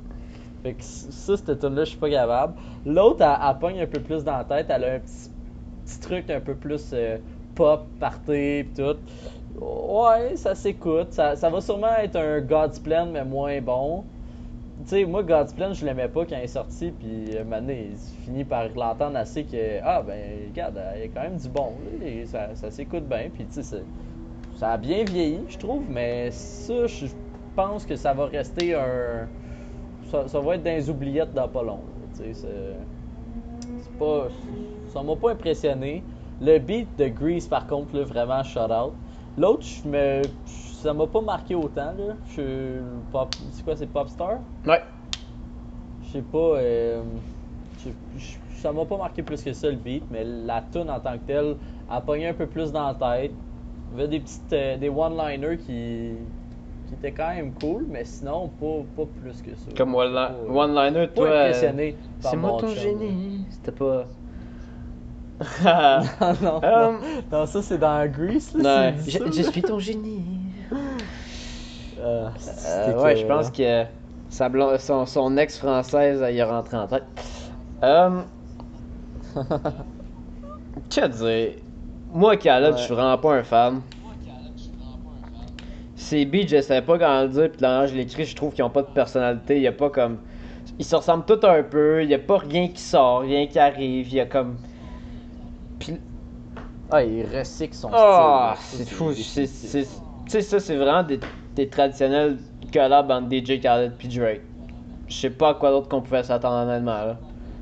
[0.63, 2.55] Fait que ça, cette tune là je suis pas capable.
[2.85, 4.67] L'autre, elle, elle pogne un peu plus dans la tête.
[4.69, 5.29] Elle a un petit,
[5.85, 7.17] petit truc un peu plus euh,
[7.55, 8.97] pop, party, pis tout.
[9.59, 11.11] Ouais, ça s'écoute.
[11.11, 14.03] Ça, ça va sûrement être un God's Plan, mais moins bon.
[14.83, 17.89] Tu sais, moi, God's Plan, je l'aimais pas quand il est sorti, puis moment donné,
[17.91, 21.49] il finit par l'entendre assez que, ah, ben, regarde, il y a quand même du
[21.49, 23.83] bon, là, et ça, ça s'écoute bien, puis tu sais,
[24.57, 27.05] ça a bien vieilli, je trouve, mais ça, je
[27.55, 29.27] pense que ça va rester un.
[30.09, 31.79] Ça, ça va être dans les oubliettes dans pas long.
[32.13, 32.33] c'est.
[33.99, 34.27] Pas.
[34.89, 36.03] Ça m'a pas impressionné.
[36.41, 38.93] Le beat de Grease, par contre, là, vraiment shout out.
[39.37, 40.21] L'autre, je me.
[40.45, 42.15] Ça m'a pas marqué autant, là.
[42.35, 42.79] Je
[43.11, 43.29] pop.
[43.51, 44.39] C'est quoi, c'est Popstar?
[44.65, 44.81] Ouais.
[46.03, 46.37] Je sais pas.
[46.37, 47.01] euh,
[48.55, 51.27] ça m'a pas marqué plus que ça le beat, mais la tune en tant que
[51.27, 51.55] telle
[51.89, 53.31] a pogné un peu plus dans la tête.
[53.91, 56.15] Il y avait des petites euh, des one-liners qui,
[56.87, 59.71] qui étaient quand même cool, mais sinon pas, pas plus que ça.
[59.77, 61.25] Comme one- Pas- one-liner, pas toi.
[61.27, 63.45] euh, impressionné par C'est moi ton génie.
[63.49, 64.07] C'était pas.
[66.21, 66.99] non, non, Euh, non.
[67.31, 68.91] Non, ça c'est dans Grease, là.
[68.91, 70.21] Dit je, suis ton génie.
[71.99, 72.29] Euh,
[72.65, 73.85] Euh, ouais, je pense que
[74.29, 77.03] sa blonde- son, son ex-française, elle y est rentrée en tête.
[77.83, 78.21] Euh,
[80.89, 81.55] que dire?
[82.17, 83.81] Moi, Khaled, je suis vraiment pas un fan.
[85.95, 88.63] Ces beats, je savais pas comment le dire, puis là, je l'écris, je trouve qu'ils
[88.63, 89.57] ont pas de personnalité.
[89.57, 90.17] Il y a pas comme.
[90.79, 93.59] Ils se ressemblent tous un peu, il y a pas rien qui sort, rien qui
[93.59, 94.57] arrive, il y a comme.
[95.77, 95.99] Puis
[96.89, 98.79] Ah, il recycle son ah, style.
[98.79, 99.13] c'est fou.
[99.13, 101.19] tu sais, ça, c'est vraiment des,
[101.55, 102.39] des traditionnels
[102.73, 104.41] collabs entre DJ Khaled puis Drake.
[105.07, 107.17] Je sais pas à quoi d'autre qu'on pouvait s'attendre honnêtement, là.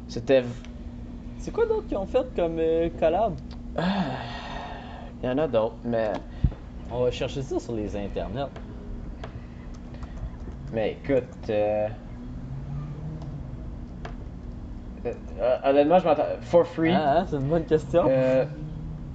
[0.08, 0.46] C'était...
[1.39, 3.34] C'est quoi d'autres qu'ils ont fait comme euh, collab?
[5.21, 6.12] Il y en a d'autres, mais...
[6.91, 8.47] On va chercher ça sur les internets.
[10.71, 11.23] Mais écoute...
[11.49, 11.88] Euh...
[15.06, 16.23] euh, honnêtement, je m'attends...
[16.41, 18.06] For free, Ah, hein, c'est une bonne question.
[18.08, 18.45] euh,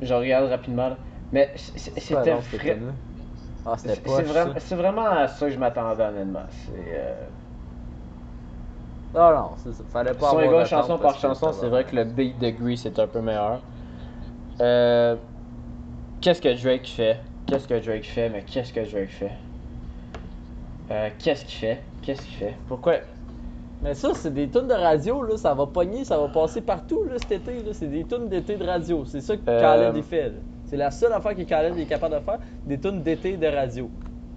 [0.03, 0.97] je regarde rapidement, là.
[1.33, 2.79] Mais c'était vrai...
[3.67, 6.41] Ah, c'était C'est, pas c'est vraiment, à ça que je m'attendais, honnêtement.
[6.49, 6.95] C'est...
[6.95, 7.15] Euh...
[9.15, 9.85] Non, non, c'est ça.
[9.93, 12.99] Fallait pas Si on chanson par chanson, c'est vrai que le beat de Grease est
[12.99, 13.61] un peu meilleur.
[14.61, 15.17] Euh,
[16.21, 17.19] qu'est-ce que Drake fait?
[17.47, 19.33] Qu'est-ce que Drake fait Mais qu'est-ce que Drake fait?
[20.91, 21.79] Euh, Qu'est-ce qu'il fait?
[22.03, 22.55] Qu'est-ce qu'il fait?
[22.69, 22.95] Pourquoi?
[23.83, 25.37] Mais ça, c'est des tunes de radio, là.
[25.37, 27.73] Ça va pogner, ça va passer partout, là, cet été, là.
[27.73, 29.05] C'est des tunes d'été de radio.
[29.07, 30.33] C'est ça que Euh, Khaled, fait.
[30.67, 33.89] C'est la seule affaire que Khaled est capable de faire, des tunes d'été de radio.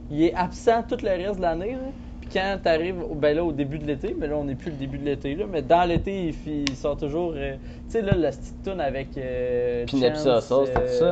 [0.09, 1.89] Il est absent tout le reste de l'année, là.
[2.21, 4.71] Puis quand t'arrives, au- ben là, au début de l'été, mais là, on n'est plus
[4.71, 5.45] le début de l'été, là.
[5.51, 7.33] Mais dans l'été, il, il sort toujours.
[7.35, 7.55] euh,
[7.87, 9.09] tu sais, là, la petite tune avec.
[9.17, 10.23] Euh, Chance,
[10.67, 10.99] c'était euh,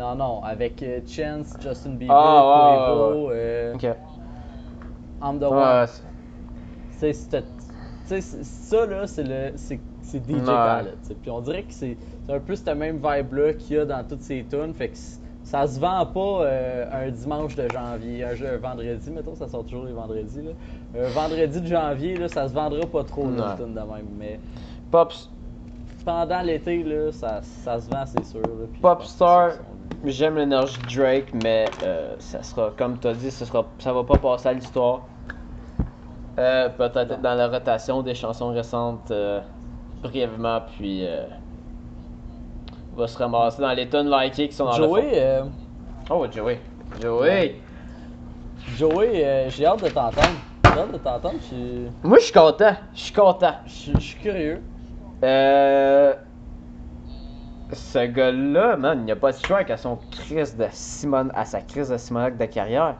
[0.00, 2.78] Non, non, avec euh, Chance, Justin Bieber, Ah, ouais,
[3.12, 3.74] Quavo, euh.
[5.22, 5.86] I'm the One.
[8.06, 9.78] c'est- ça là, c'est le, c'est,
[10.26, 10.46] DJ.
[10.46, 10.96] Khaled.
[11.20, 11.98] Puis on dirait que c'est,
[12.30, 14.72] un peu cette même vibe là qu'il y a dans toutes ces tunes.
[14.72, 14.96] Fait que
[15.42, 19.64] ça se vend pas euh, un dimanche de janvier, un, un vendredi, mettons, ça sort
[19.64, 20.40] toujours les vendredis.
[20.42, 20.52] Là.
[20.98, 24.06] Un vendredi de janvier, là, ça se vendra pas trop une tune de même.
[24.18, 24.40] Mais
[24.90, 25.30] Pops,
[26.04, 28.40] pendant l'été, là, ça, ça se vend, c'est sûr.
[28.40, 28.66] Là,
[30.04, 33.92] j'aime l'énergie de Drake, mais euh, ça sera, comme tu as dit, ça, sera, ça
[33.92, 35.02] va pas passer à l'histoire.
[36.38, 37.18] Euh, Peut-être Non.
[37.22, 39.40] dans la rotation des chansons récentes, euh,
[40.02, 41.24] brièvement, puis euh,
[42.96, 45.42] va se ramasser dans les tonnes likées qui sont dans Joey, le euh.
[46.10, 46.60] Oh, Joey.
[47.00, 47.56] Joey!
[48.76, 50.38] Joey, j'ai hâte de t'entendre.
[50.72, 51.34] J'ai hâte de t'entendre.
[52.02, 52.74] Moi, je suis content.
[52.94, 53.54] Je suis content.
[53.66, 54.62] je suis- je suis curieux.
[55.22, 56.14] Euh.
[57.72, 61.44] Ce gars-là, man, il n'y a pas de choix à son crise de Simone, à
[61.44, 62.96] sa crise de Simonac de carrière.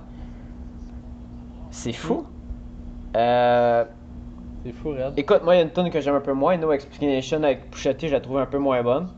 [1.70, 2.24] C'est fou.
[3.16, 3.84] Euh.
[4.64, 5.14] C'est fou, Red.
[5.16, 6.56] Écoute, moi, il y a une tune que j'aime un peu moins.
[6.56, 9.08] No Explanation avec Pusha T, je la trouve un peu moins bonne.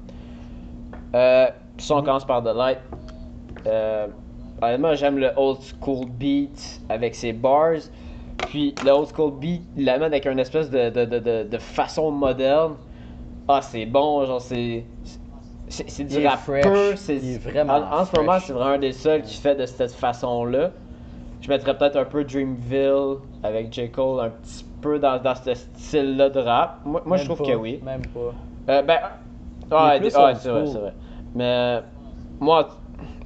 [1.14, 2.78] Euh, puis ça, on commence par The Light.
[3.66, 4.06] Euh,
[4.62, 7.80] honnêtement, j'aime le old school beat avec ses bars.
[8.48, 11.58] Puis le old school beat, il l'amène avec une espèce de, de, de, de, de
[11.58, 12.76] façon moderne.
[13.48, 14.84] Ah, c'est bon, genre c'est.
[15.72, 16.62] C'est du Il est rap fresh.
[16.62, 19.64] pur, c'est vraiment En, en ce moment, c'est vraiment un des seuls qui fait de
[19.66, 20.70] cette façon-là.
[21.40, 23.90] Je mettrais peut-être un peu Dreamville avec J.
[23.90, 26.80] Cole, un petit peu dans, dans ce style-là de rap.
[26.84, 27.80] Moi, moi je trouve pas, que oui.
[27.82, 28.34] Même pas.
[28.68, 30.94] Euh, ben, est ouais, ouais, c'est vrai, c'est vrai.
[31.34, 31.80] Mais
[32.38, 32.68] moi,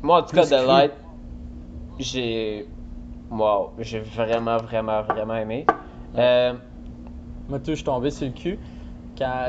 [0.02, 0.66] moi en tout Plus cas, The.
[0.66, 0.92] Light,
[1.98, 2.66] j'ai.
[3.30, 5.66] Wow, j'ai vraiment, vraiment, vraiment aimé.
[6.16, 6.54] Euh,
[7.48, 8.59] Moi, tout, je suis tombé sur le cul.
[9.18, 9.48] Quand,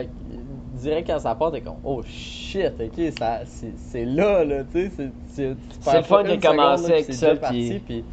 [0.78, 4.92] direct quand ça part, t'es comme, oh shit, ok, ça, c'est, là, là, tu sais.
[4.96, 5.48] C'est, c'est,
[5.98, 8.06] le fun là, puis avec ça, puis- puis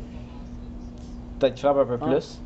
[1.38, 2.40] peut-être frappe un peu plus.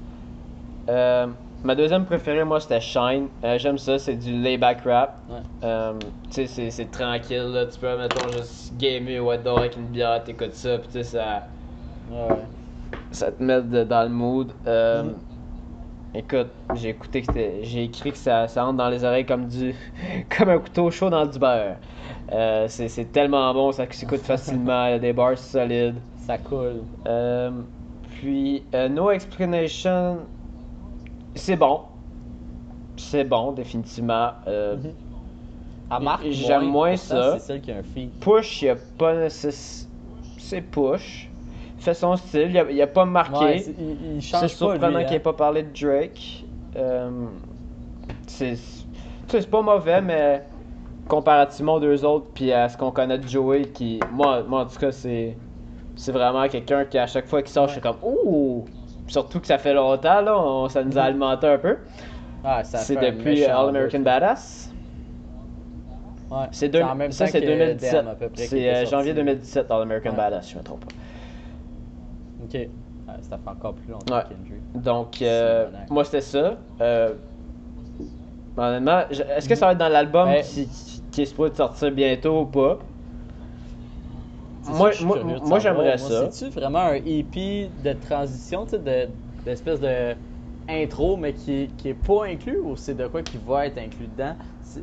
[0.88, 1.26] Euh,
[1.64, 3.28] ma deuxième préférée, moi, c'était Shine.
[3.44, 5.18] Euh, J'aime ça, c'est du layback rap.
[5.28, 5.36] Ouais.
[5.64, 5.92] Euh,
[6.30, 7.66] tu sais, c'est- tranquille, là.
[7.66, 11.02] Tu peux, mettons, juste gamer ou dehors avec une bière, t'écoutes ça, pis tu sais,
[11.04, 11.46] ça.
[12.10, 12.36] ouais.
[13.10, 14.52] ça te met de- dans le mood.
[14.66, 15.14] Euh, Mhm.
[16.14, 19.74] Écoute, j'ai écouté que j'ai écrit que ça, ça entre dans les oreilles comme du
[20.36, 21.76] comme un couteau chaud dans du beurre.
[22.32, 25.96] Euh, c'est tellement bon, ça s'écoute facilement, il y a des bars solides.
[26.16, 26.82] ça coule.
[27.06, 27.50] Euh,
[28.18, 30.18] puis euh, No Explanation,
[31.34, 31.82] c'est bon.
[32.96, 34.30] C'est bon, définitivement.
[34.46, 34.94] Euh, Mhm.
[35.90, 37.38] Elle marque J'aime moins ça.
[37.38, 38.10] C'est celle qui a un feed.
[38.20, 41.27] Push, il n'y a pas C'est push.
[41.78, 43.44] Fait son style, il n'y a, pas marqué.
[43.44, 45.20] Ouais, il, il C'est surprenant qu'il n'ait hein.
[45.20, 46.44] pas parlé de Drake.
[46.76, 47.10] Euh,
[48.26, 48.56] c'est
[49.50, 50.42] pas mauvais, mais
[51.08, 54.66] comparativement aux deux autres, puis à ce qu'on connaît de Joey, qui, moi, moi en
[54.66, 55.36] tout cas, c'est
[55.96, 58.64] c'est vraiment quelqu'un qui, à chaque fois qu'il sort, je suis comme Ouh!
[59.08, 61.78] Surtout que ça fait longtemps, là, on- ça nous a alimenté un peu.
[62.44, 64.00] Ah, C'est depuis All American.
[64.00, 64.72] Badass.
[66.30, 66.46] Ouais.
[66.52, 67.92] C'est deux- ça, c'est que 2017.
[67.92, 70.16] Damn, à peu près, qui C'est euh, janvier 2017, All American Ouais.
[70.16, 70.92] Badass, je me trompe pas.
[72.42, 72.54] Ok.
[72.54, 72.68] Ouais,
[73.22, 74.22] ça fait encore plus longtemps Ouais.
[74.28, 74.60] qu'Hendry.
[74.74, 76.58] Donc, euh, moi, c'était ça.
[76.80, 77.14] Euh,
[78.56, 80.68] honnêtement, est-ce que ça va être dans l'album Ben- qui,
[81.10, 82.78] qui- est supposé sortir bientôt ou pas?
[84.66, 86.30] Moi- moi- moi, j'aimerais ça.
[86.30, 88.66] C'est-tu vraiment un EP de transition,
[89.44, 90.14] d'espèce de
[90.68, 94.08] intro, mais qui, qui est pas inclus ou c'est de quoi qui va être inclus
[94.08, 94.36] dedans?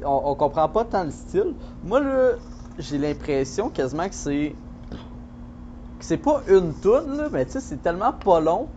[0.03, 1.53] On, on comprend pas tant le style.
[1.83, 2.31] Moi, là,
[2.79, 4.55] j'ai l'impression quasiment que c'est.
[6.05, 8.67] C'est pas une tune, là, mais tu sais, c'est tellement pas long.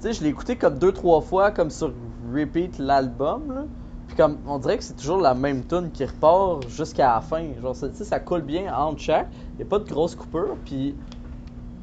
[0.00, 1.92] Tu sais, je l'ai écouté comme deux, trois fois, comme sur
[2.34, 3.64] repeat l'album, là.
[4.08, 7.44] Puis comme, on dirait que c'est toujours la même tune qui repart jusqu'à la fin.
[7.62, 9.28] Genre, tu sais, ça coule bien entre chaque.
[9.56, 10.96] Il a pas de grosse coupure, puis...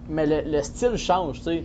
[0.10, 1.64] Mais le, le style change, tu sais.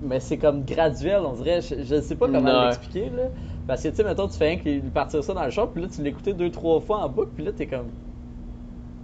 [0.00, 1.60] Mais c'est comme graduel, on dirait.
[1.60, 3.24] Je, je sais pas comment l'expliquer, là.
[3.66, 5.82] Parce que, tu sais, mettons, tu fais que lui partir ça dans le shop, puis
[5.82, 7.88] là, tu l'écoutais deux, trois fois en boucle, puis là, t'es comme...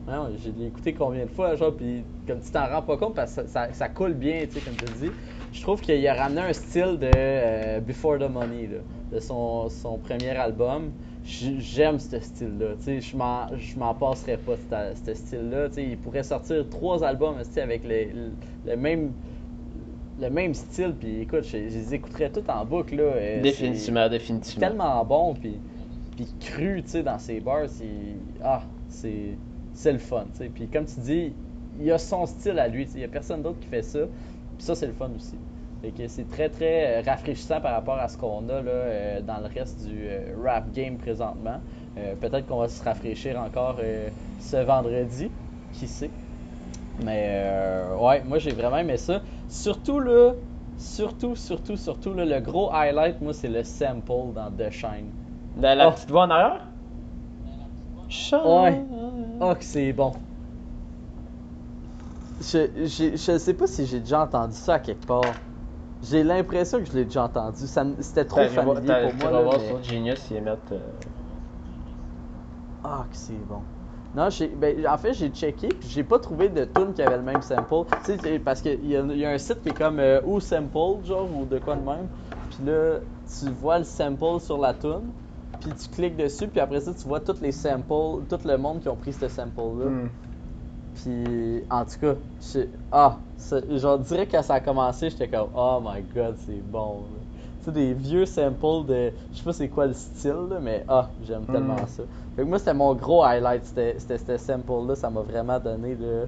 [0.09, 3.35] Non, j'ai écouté combien de fois, genre, puis comme tu t'en rends pas compte, parce
[3.35, 5.13] que ça, ça, ça coule bien, tu sais, comme tu dis.
[5.53, 8.79] Je trouve qu'il a ramené un style de euh, Before the Money, là,
[9.13, 10.93] de son, son premier album.
[11.25, 14.57] J'aime ce style-là, tu sais, je m'en- je passerais pas,
[14.95, 18.33] ce style-là, tu sais, il pourrait sortir trois albums, tu sais, avec le, le,
[18.65, 19.13] le même
[20.21, 23.03] le même style, puis écoute, je, je les écouterais tous en boucle, là.
[23.03, 24.69] euh, définitivement, définitivement.
[24.69, 25.61] tellement bon, puis,
[26.17, 28.17] puis cru, tu sais, dans ses bars, c'est...
[28.43, 29.37] Ah, c'est...
[29.79, 30.51] C'est le fun, tu sais.
[30.53, 31.33] Puis comme tu dis,
[31.81, 32.89] il a son style à lui.
[32.97, 34.01] Il y a personne d'autre qui fait ça.
[34.57, 35.37] Puis ça, c'est le fun aussi.
[36.09, 39.47] C'est très, très euh, rafraîchissant par rapport à ce qu'on a, là, euh, dans le
[39.47, 41.61] reste du euh, rap game présentement.
[41.97, 43.77] Euh, Peut-être qu'on va se rafraîchir encore
[44.41, 45.31] ce vendredi.
[45.75, 46.11] Qui sait?
[47.05, 49.23] Mais euh, ouais, moi j'ai vraiment aimé ça.
[49.49, 50.33] Surtout là,
[50.77, 55.13] surtout, surtout, surtout là, le gros highlight, moi c'est le sample dans The Shine.
[55.61, 55.93] La, la Oh.
[55.93, 56.68] petite voix en arrière?
[58.45, 58.85] Ouais.
[59.41, 60.13] Oh que c'est bon.
[62.41, 65.35] Je, je sais pas si j'ai déjà entendu ça à quelque part.
[66.03, 67.67] J'ai l'impression que je l'ai déjà entendu.
[67.67, 69.31] Ça C'était trop familier pour tu moi.
[69.31, 70.73] vas là, voir mais- sur Genius, ils mettent.
[70.73, 70.79] euh,
[72.85, 73.61] Ah, que c'est bon.
[74.15, 77.17] Non, j'ai, ben, en fait, j'ai checké, puis j'ai pas trouvé de tune qui avait
[77.17, 77.91] le même sample.
[78.07, 80.21] Tu sais, parce qu'il y, a- il y a un site qui est comme euh,
[80.25, 82.07] ou sample, genre, ou de quoi de même.
[82.51, 82.99] Puis là,
[83.39, 85.11] tu vois le sample sur la tune,
[85.61, 88.81] puis tu cliques dessus, puis après ça, tu vois tous les samples, tout le monde
[88.81, 89.87] qui ont pris ce sample-là.
[89.87, 90.09] hmm.
[90.95, 92.15] Puis, en tout cas,
[92.53, 93.21] je- ah,
[93.71, 97.05] genre, direct quand ça a commencé, j'étais comme, oh my god, c'est bon.
[97.59, 100.85] Tu sais, des vieux samples de, je sais pas c'est quoi le style, là, mais
[100.89, 101.53] ah, j'aime Mm.
[101.53, 102.03] tellement ça.
[102.35, 106.27] Fait que moi, c'était mon gros highlight, c'était ce sample-là, ça m'a vraiment donné là,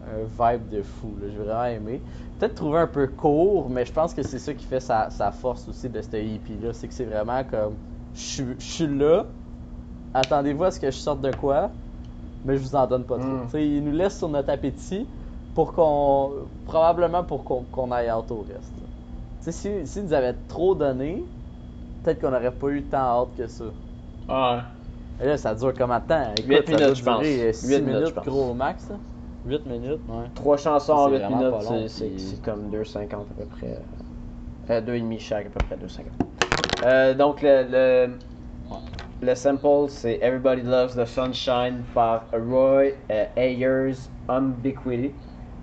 [0.00, 2.04] un vibe de fou, j'ai vraiment aimé.
[2.38, 5.30] Peut-être trouvé un peu court, mais je pense que c'est ça qui fait sa, sa
[5.32, 7.78] force aussi de ce EP-là, c'est que c'est vraiment comme,
[8.14, 9.24] je suis- je suis là,
[10.14, 11.70] attendez-vous à ce que je sorte de quoi,
[12.44, 13.26] mais je vous en donne pas trop.
[13.28, 13.42] Mm.
[13.46, 15.06] Tu sais, il nous laisse sur notre appétit
[15.54, 16.30] pour qu'on.
[16.66, 18.72] probablement pour qu'on aille out au reste.
[19.40, 21.24] sais, si, si nous avaient trop donné,
[22.02, 23.64] peut-être qu'on n'aurait pas eu tant hâte que ça.
[24.28, 24.58] Ouais.
[25.20, 26.22] Et là, ça dure combien de temps?
[26.36, 27.20] Écoute, Huit ça doit minutes, je pense.
[27.22, 28.88] durer 6 Huit minutes, gros au max.
[28.88, 28.96] là.
[29.46, 30.24] 8 minutes, ouais.
[30.34, 33.78] Trois chansons en C'est 8 vraiment minutes, puis- c'est comme 2,50 à peu près.
[34.70, 36.04] Euh, 2,5 chaque, à peu près 2,50.
[36.84, 38.18] Euh, donc, le, le,
[39.20, 43.94] le sample, c'est Everybody Loves the Sunshine par Roy euh, Ayers
[44.28, 45.12] Ubiquity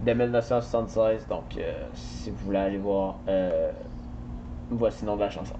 [0.05, 1.27] de 1976.
[1.27, 3.71] Donc, euh, si vous voulez aller voir, euh,
[4.69, 5.55] voici le nom de la chanson.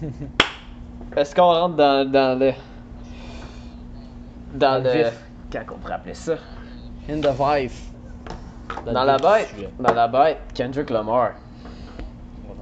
[1.16, 2.52] Est-ce qu'on rentre dans, dans le.
[4.54, 5.04] Dans le le.
[5.04, 5.24] vif.
[5.50, 6.34] Comment on pourrait appeler ça?
[7.08, 7.70] In the vibe.
[8.86, 11.32] Dans la bête, dans la bête, Kendrick Lamar.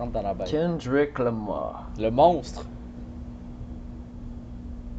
[0.02, 0.50] Rentre dans la bête.
[0.50, 1.88] Kendrick Lamar.
[1.96, 2.66] Le monstre.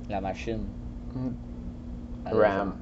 [0.09, 0.63] La machine.
[2.25, 2.31] Ram.
[2.31, 2.73] Ram.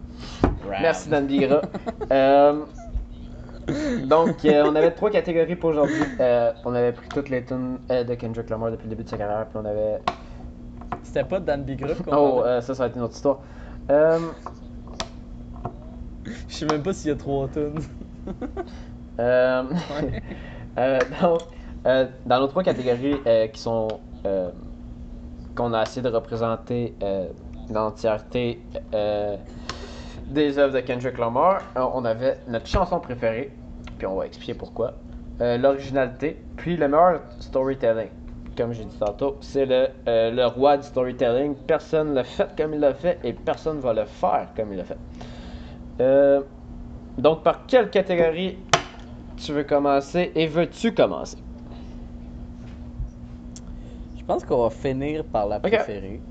[0.70, 1.62] Merci Dan Bigra.
[2.12, 2.66] Euh,
[4.06, 6.04] donc, euh, on avait trois catégories pour aujourd'hui.
[6.20, 9.10] Euh, on avait pris toutes les tunes euh, de Kendrick Lamar depuis le début de
[9.10, 9.48] sa carrière.
[9.48, 10.02] Puis on avait.
[11.04, 13.40] C'était pas Dan Bigra qu'on Oh, ça, ça va être une autre histoire.
[16.28, 17.80] Je sais même pas s'il y a trois tunes.
[20.78, 21.00] Ouais.
[21.22, 21.42] donc,
[21.86, 23.88] euh, dans nos trois catégories euh, qui sont.
[24.26, 24.50] euh,
[25.56, 26.96] qu'on a essayé de représenter
[27.70, 28.62] l'entièreté
[30.30, 33.52] des œuvres de Kendrick Lamar, on avait notre chanson préférée,
[33.98, 34.94] puis on va expliquer pourquoi,
[35.42, 38.08] l'originalité, puis le meilleur storytelling.
[38.56, 41.54] Comme j'ai dit tantôt, c'est le, le roi du storytelling.
[41.68, 44.72] Personne ne l'a fait comme il l'a fait et personne ne va le faire comme
[44.72, 46.46] il l'a fait.
[47.18, 48.58] Donc, par quelle catégorie
[49.36, 51.38] tu veux commencer et veux-tu commencer?
[54.32, 56.22] Je pense qu'on va finir par la préférée.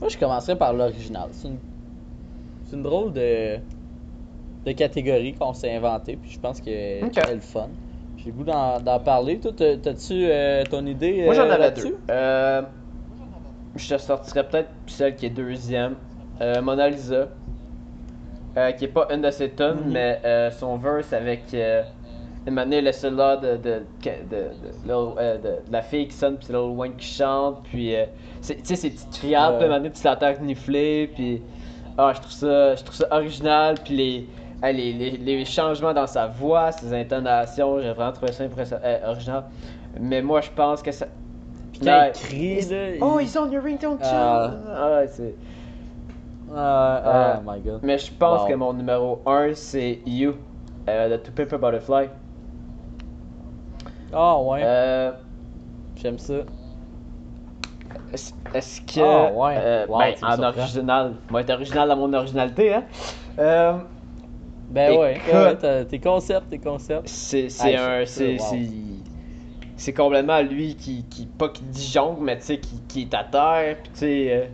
[0.00, 1.30] Moi, je commencerai par l'original.
[1.32, 1.58] C'est une,
[2.64, 3.58] c'est une drôle de,
[4.64, 7.18] de catégorie qu'on s'est inventée, puis je pense qu'elle Ok.
[7.18, 7.70] est le fun.
[8.18, 9.40] J'ai le goût d'en, parler.
[9.40, 11.98] Toi, t'as- t'as-tu euh, ton idée Moi, j'en euh, avais deux.
[12.12, 12.62] Euh,
[13.74, 15.96] je te sortirais peut-être celle qui est deuxième.
[16.42, 17.26] Euh, Mona Lisa.
[18.78, 19.90] Qui est pas une de ses tunes, Mhm.
[19.92, 21.52] mais euh, son verse avec
[22.46, 26.08] euh, manière le celle-là de, de, de, de, de- Lil- euh, de- de la fille
[26.08, 28.04] qui sonne, puis c'est Lil Wayne qui chante, puis euh,
[28.40, 31.42] c'est- tu sais, ces petites criades, puis manière, tu l'entends renifler, puis
[31.98, 34.28] ah, je trouve ça, je trouve ça original, puis les,
[34.62, 38.82] ah, les, les, les changements dans sa voix, ses intonations, j'ai vraiment trouvé ça impressionnant,
[38.84, 39.44] euh, original.
[40.00, 41.06] Mais moi, je pense que ça.
[41.72, 42.10] Puis il là.
[43.00, 44.04] Oh, il- he's on your ringtone Ah.
[44.04, 44.60] channel!
[44.76, 45.34] Ah, ouais, c'est-
[46.56, 47.80] Ah, Euh, oh my god.
[47.82, 48.48] Mais je pense Wow.
[48.48, 50.34] que mon numéro 1, c'est You,
[50.88, 52.08] euh, de To Paper Butterfly.
[54.14, 54.60] Ah, ouais.
[54.62, 55.12] Euh,
[55.96, 56.34] J'aime ça.
[58.54, 59.00] est-ce que.
[59.00, 59.54] Ah, ouais.
[59.58, 61.12] euh, Wow, ben, en original.
[61.30, 62.84] Moi, être original dans mon originalité, hein.
[63.38, 63.74] Euh,
[64.70, 67.08] Ben ouais, tes concepts, tes concepts.
[67.08, 68.04] c'est Hey, un.
[68.06, 70.04] c'est wow.
[70.04, 71.26] complètement lui qui, qui.
[71.26, 74.28] Pas qui disjongle, mais tu sais, qui, qui est à terre, puis tu sais.
[74.32, 74.46] Euh,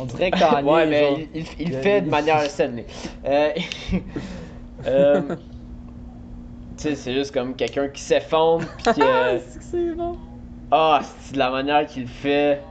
[0.00, 1.18] On dirait Kanye, ouais, mais genre.
[1.34, 2.82] il, il, fait de manière saine.
[3.24, 3.50] Euh,
[4.86, 5.20] euh,
[6.82, 9.02] sais, c'est juste comme quelqu'un qui s'effondre, puis que.
[9.02, 10.16] Ah, c'est que c'est bon.
[10.70, 12.62] Ah, c'est de la manière qu'il le fait.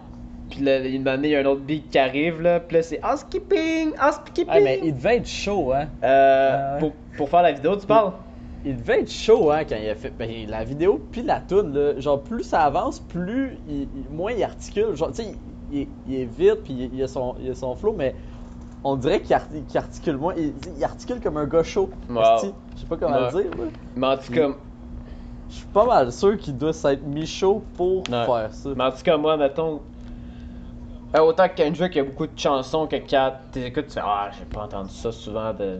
[0.49, 2.59] Puis là, une année, il y a un autre beat qui arrive, là.
[2.59, 4.45] Puis là, c'est housekeeping, housekeeping.
[4.49, 5.87] Ah, mais il devait être chaud, hein.
[6.03, 8.13] Euh, Ah pour, pour faire la vidéo, tu parles?
[8.63, 11.73] Il devait être chaud, hein, quand il a fait ben, la vidéo puis la tune
[11.73, 11.99] là.
[11.99, 14.93] Genre, plus ça avance, plus il, moins il articule.
[14.95, 15.35] Genre, tu sais,
[15.71, 18.13] il, il- il est vite puis il, il a son, il a son flow, mais
[18.83, 20.33] on dirait qu'il arti- qu'il articule moins.
[20.37, 21.89] Il, il articule comme un gars chaud.
[22.09, 22.23] Wow.
[22.75, 23.31] Je sais pas comment Ouais.
[23.31, 23.63] le dire, là.
[23.95, 24.49] Mais en tout cas,
[25.49, 28.25] Je suis pas mal sûr qu'il doit s'être mis chaud pour Ouais.
[28.25, 28.69] faire ça.
[28.75, 29.81] mais en tout cas, moi, mettons.
[31.13, 34.01] euh, autant que Kendrick, il y a beaucoup de chansons que quand t'écoutes, tu fais
[34.01, 35.79] Ah, j'ai pas entendu ça souvent de.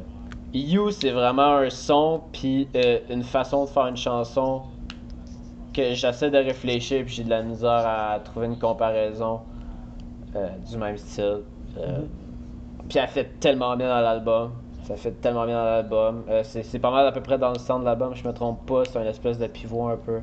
[0.54, 4.64] You, c'est vraiment un son, puis euh, une façon de faire une chanson
[5.74, 9.40] que j'essaie de réfléchir, puis j'ai de la misère à trouver une comparaison
[10.36, 11.44] euh, du même style.
[11.78, 12.08] Euh, Mhm.
[12.92, 14.52] Puis elle fait tellement bien dans l'album.
[14.84, 16.24] Ça fait tellement bien dans l'album.
[16.28, 18.66] Euh, c'est pas mal à peu près dans le centre de l'album, je me trompe
[18.66, 18.84] pas.
[18.84, 20.20] C'est un espèce de pivot un peu.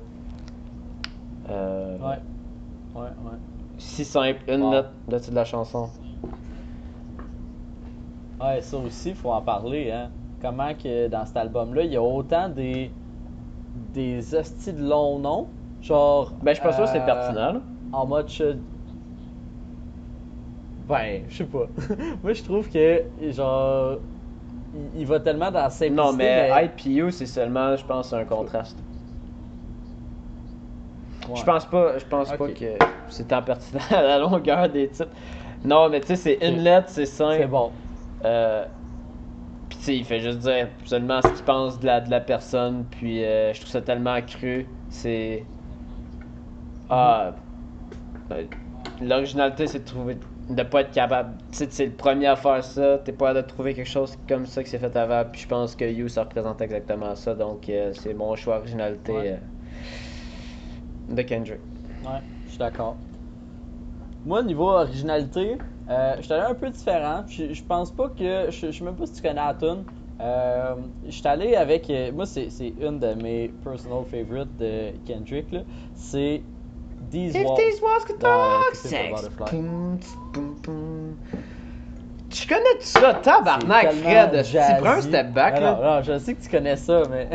[1.48, 2.18] Euh, Ouais.
[2.94, 3.38] Ouais, ouais.
[3.78, 4.70] Si simple, une Wow.
[4.70, 5.88] note de titre de la chanson.
[8.38, 10.10] Ouais, ça aussi, faut en parler, hein.
[10.42, 12.90] Comment que dans cet album-là, il y a autant des
[13.94, 15.46] des hosties de longs noms,
[15.80, 16.32] genre.
[16.42, 17.52] Ben, je pense pas que c'est euh, pertinent.
[17.54, 17.60] là.
[17.92, 18.28] En mode.
[20.88, 21.66] Ben, je sais pas.
[22.22, 23.98] Moi, je trouve que, genre.
[24.74, 25.94] Il, il va tellement dans la simplicité.
[26.02, 28.78] Non, mais IPU, c'est seulement, je pense, un contraste.
[31.28, 31.36] Ouais.
[31.36, 32.78] Je pense pas, je pense pas que
[33.08, 35.10] c'est tant pertinent à la longueur des titres.
[35.64, 37.38] Non, mais tu sais, c'est une lettre, c'est simple.
[37.40, 37.72] C'est bon.
[38.24, 38.64] Euh,
[39.68, 42.20] Puis tu sais, il fait juste dire seulement ce qu'il pense de la, de la
[42.20, 44.66] personne, puis euh, je trouve ça tellement cru.
[44.88, 45.44] C'est.
[46.88, 47.32] Ah.
[48.30, 48.46] ben,
[49.02, 50.16] L'originalité, c'est de trouver.
[50.48, 51.36] De pas être capable.
[51.52, 54.16] Tu sais, c'est le premier à faire ça, t'es pas capable de trouver quelque chose
[54.28, 57.34] comme ça qui s'est fait avant, puis je pense que You, ça représente exactement ça,
[57.34, 59.32] donc euh, c'est mon choix originalité Ouais.
[59.32, 59.38] euh,
[61.08, 61.60] de Kendrick.
[62.02, 63.02] Ouais, je suis d'accord.
[64.24, 67.24] Moi, niveau originalité, euh, je suis allé un peu différent.
[67.28, 68.50] Je, je pense pas que.
[68.50, 69.84] Je, je sais même pas si tu connais la tune.
[70.20, 70.74] Euh,
[71.04, 71.88] je suis allé avec.
[71.90, 75.52] euh, moi, c'est une de mes personal favorites de Kendrick.
[75.52, 75.62] là.
[75.94, 76.42] C'est
[77.10, 77.58] These If Walls.
[77.58, 79.28] these walls could talk, sex.
[82.30, 84.30] Tu connais tout ça, tabarnak, Fred?
[84.44, 84.74] Tu jazzy.
[84.80, 85.74] prends un step back, Ah là.
[85.74, 87.30] Non, non, je sais que tu connais ça, mais.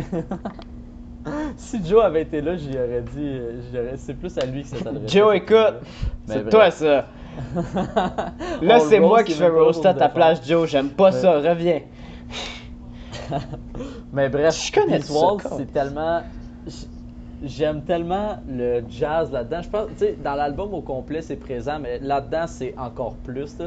[1.57, 3.39] si Joe avait été là, j'y aurais dit.
[3.73, 5.11] aurais- C'est plus à lui que ça s'adresse.
[5.11, 5.75] Joe, écoute,
[6.27, 7.07] c'est toi ça.
[8.61, 10.69] Là, c'est moi qui pas roaster à ta place, Joe.
[10.69, 11.81] J'aime pas ça, reviens.
[14.13, 16.21] Mais bref, Je connais Walls, c'est tellement.
[17.41, 19.61] J'aime tellement le jazz là-dedans.
[19.61, 23.57] Je pense, tu sais, dans l'album au complet, c'est présent, mais là-dedans, c'est encore plus.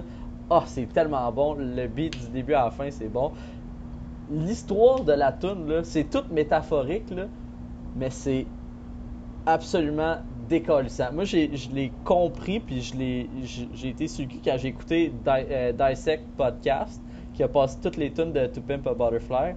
[0.48, 1.54] Ah, c'est tellement bon.
[1.58, 3.32] Le beat du début à la fin, c'est bon.
[4.30, 7.26] L'histoire de la tune, c'est toute métaphorique, là,
[7.96, 8.46] mais c'est
[9.44, 10.16] absolument
[10.48, 11.12] décollissant.
[11.12, 17.00] Moi, je l'ai compris, puis j'ai été sur quand j'ai écouté euh, Dissect Podcast,
[17.34, 19.54] qui a passé toutes les tunes de To Pimp Butterfly.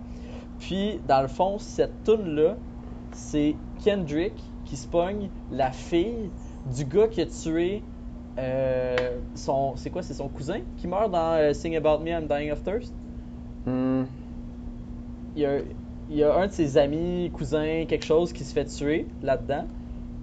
[0.60, 2.56] Puis, dans le fond, cette tune-là,
[3.12, 4.34] c'est Kendrick
[4.66, 6.30] qui se pogne la fille
[6.76, 7.82] du gars qui a tué
[8.38, 8.96] euh,
[9.36, 9.74] son.
[9.76, 12.64] C'est quoi C'est son cousin qui meurt dans euh, Sing About Me, I'm Dying of
[12.64, 12.94] Thirst?
[13.66, 14.04] Hmm.
[15.36, 15.60] il y, a,
[16.10, 19.66] il y a un de ses amis, cousins, quelque chose qui se fait tuer là-dedans.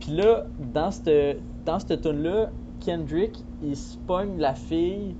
[0.00, 2.50] Puis là, dans cette, dans cette tune-là,
[2.80, 5.14] Kendrick, il se pogne la fille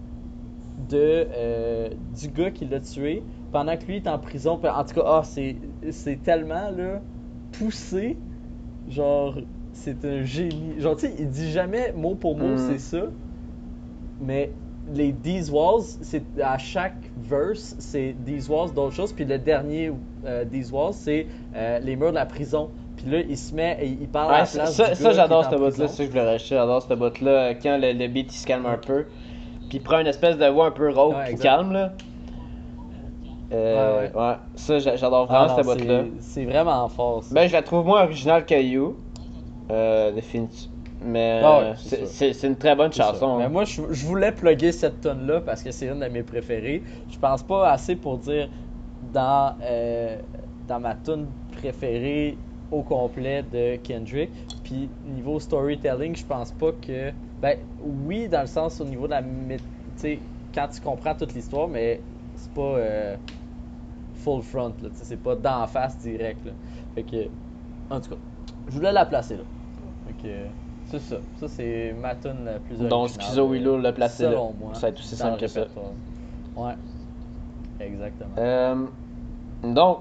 [0.88, 3.22] de, euh, du gars qui l'a tué
[3.52, 4.60] pendant que lui est en prison.
[4.62, 7.00] En tout cas, ah, c'est tellement là,
[7.58, 8.16] poussé.
[8.88, 9.36] Genre,
[9.72, 10.78] c'est un génie.
[10.78, 12.58] Genre, tu sais, il dit jamais mot pour mot, Mm.
[12.58, 13.02] c'est ça.
[14.20, 14.50] Mais
[14.94, 19.12] les These Walls, c'est à chaque verse, c'est These Walls d'autres choses.
[19.12, 19.92] Puis le dernier
[20.24, 21.26] euh, These Walls, c'est
[21.56, 22.70] euh, les murs de la prison.
[22.96, 24.94] Puis là, il se met, et il parle à Ouais, la ça, place ça, du
[24.94, 25.76] ça, gars j'adore qui cette prison.
[25.88, 26.54] c'est ça que je voulais racheter.
[26.54, 27.54] J'adore cette bout-là.
[27.56, 29.04] Quand le, le beat il se calme un peu,
[29.68, 31.42] puis il prend une espèce de voix un peu rauque Ouais, exact.
[31.42, 31.92] calme, là.
[33.52, 36.04] Euh, Ouais, ouais, ça, j'a- j'adore Ah vraiment non, cette bout-là.
[36.20, 37.22] c'est- vraiment fort.
[37.24, 37.34] ça.
[37.34, 38.96] Ben, je la trouve moins originale que You.
[39.70, 40.74] Euh, définitivement.
[41.04, 41.72] Mais Ah ouais,
[42.06, 43.36] c'est une très bonne chanson.
[43.38, 46.22] Mais moi, je, je voulais plugger cette tonne là parce que c'est une de mes
[46.22, 46.82] préférées.
[47.10, 48.48] Je pense pas assez pour dire
[49.12, 50.16] dans, euh,
[50.66, 51.26] dans ma tune
[51.58, 52.38] préférée
[52.70, 54.30] au complet de Kendrick.
[54.64, 57.12] Puis niveau storytelling, je pense pas que.
[57.42, 59.22] Ben oui, dans le sens au niveau de la.
[59.22, 59.58] Tu
[59.96, 60.18] sais,
[60.54, 62.00] quand tu comprends toute l'histoire, mais
[62.34, 63.16] c'est pas euh,
[64.26, 66.52] full front, c'est pas d'en face direct, là.
[66.96, 67.28] Fait que.
[67.90, 68.16] En tout cas,
[68.66, 69.44] je voulais la placer là.
[70.06, 70.34] Fait que.
[70.90, 71.16] C'est ça.
[71.38, 74.30] Ça, c'est ma tune la plus Donc, Schizo Willow l'a placé là.
[74.58, 74.74] moi.
[74.74, 75.60] Ça va être aussi simple le que ça.
[76.56, 76.74] Ouais.
[77.78, 78.30] Exactement.
[78.38, 78.86] Euh,
[79.62, 79.98] donc,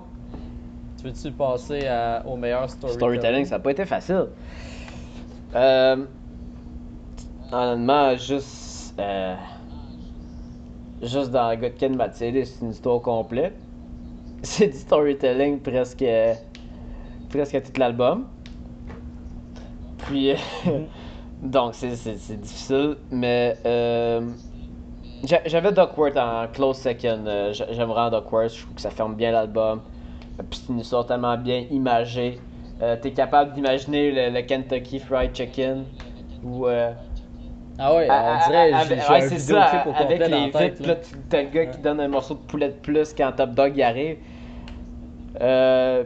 [0.97, 2.97] Tu veux-tu passer à- au meilleur storytelling?
[2.99, 4.27] storytelling, ça n'a pas été facile.
[5.55, 6.05] Euh,
[7.51, 8.95] honnêtement, juste.
[8.99, 9.35] euh,
[11.01, 13.55] juste dans God Ken Matseli, c'est une histoire complète.
[14.43, 16.01] C'est du storytelling presque.
[16.01, 16.33] euh,
[17.29, 18.25] presque à tout l'album.
[19.99, 20.31] Puis.
[20.31, 20.35] euh,
[21.41, 23.57] donc, c'est- difficile, mais.
[23.65, 24.21] euh,
[25.23, 27.23] j'a- J'avais Duckworth en close second.
[27.27, 29.81] euh, j'a- J'aime vraiment Duckworth, je trouve que ça ferme bien l'album.
[30.49, 32.39] Puis c'est une histoire tellement bien imagée.
[32.81, 35.85] Euh, T'es capable d'imaginer le, Kentucky Fried Chicken
[36.43, 36.67] ou.
[37.77, 40.77] Ah ouais, on dirait j'ai ouais, un c'est vidéoclip ça, au complet avec les tête.
[40.79, 40.95] vitres, là.
[41.29, 43.83] t'as le gars qui donne un morceau de poulet de plus quand Top Dog y
[43.83, 44.17] arrive.
[45.41, 46.03] Euh,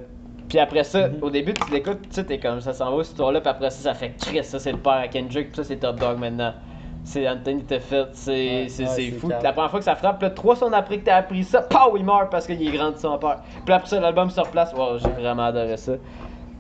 [0.48, 1.18] puis après ça, Mhm.
[1.22, 3.70] au début, tu l'écoutes, tu sais, t'es comme ça s'en va cette histoire-là, puis après
[3.70, 6.18] ça, ça fait Chris, ça c'est le père à Kendrick, puis ça c'est Top Dog
[6.18, 6.54] maintenant.
[7.04, 9.30] C'est Anthony Teffet, c'est Ouais, c'est- c'est c'est fou.
[9.30, 11.96] La première fois que ça frappe, là, trois semaines après que t'as appris ça, pow,
[11.98, 13.38] il meurt parce qu'il est grand de son père.
[13.66, 14.74] Puis après ça, l'album se replace.
[14.74, 15.94] Wow, j'ai vraiment adoré ça.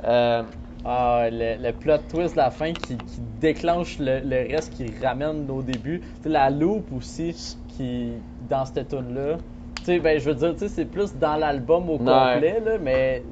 [0.05, 0.43] Euh,
[0.85, 4.93] Ah, le, le plot twist de la fin qui, qui déclenche le, le reste, qui
[5.03, 5.99] ramène au début.
[5.99, 7.35] Tu sais, la loupe aussi,
[7.67, 8.13] qui
[8.49, 9.37] dans cette tune là
[9.79, 12.77] Tu sais, ben, je veux dire, tu sais, c'est plus dans l'album au complet, là,
[12.81, 13.23] mais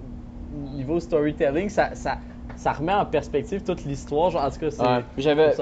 [0.73, 2.17] niveau storytelling, ça, ça,
[2.55, 4.29] ça remet en perspective toute l'histoire.
[4.29, 4.81] Genre, en tout cas, c'est.
[4.81, 5.53] Ouais, j'avais,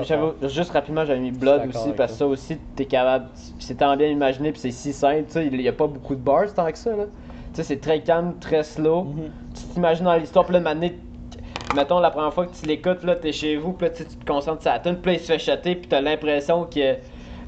[0.49, 3.27] juste rapidement, j'avais mis Blood aussi parce que ça aussi, t'es capable,
[3.59, 6.15] c'est tant bien imaginé puis c'est si simple, tu sais, il y a pas beaucoup
[6.15, 7.05] de bars tant que ça là.
[7.53, 9.03] Tu sais, c'est très calme, très slow.
[9.03, 9.31] Mhm.
[9.53, 10.97] Tu t'imagines dans l'histoire, puis là, de m'amener,
[11.73, 14.25] mettons la première fois que tu l'écoutes là, t'es chez vous, puis là, tu te
[14.25, 16.95] concentres sur la tune, puis là, il se fait chatter, puis t'as l'impression que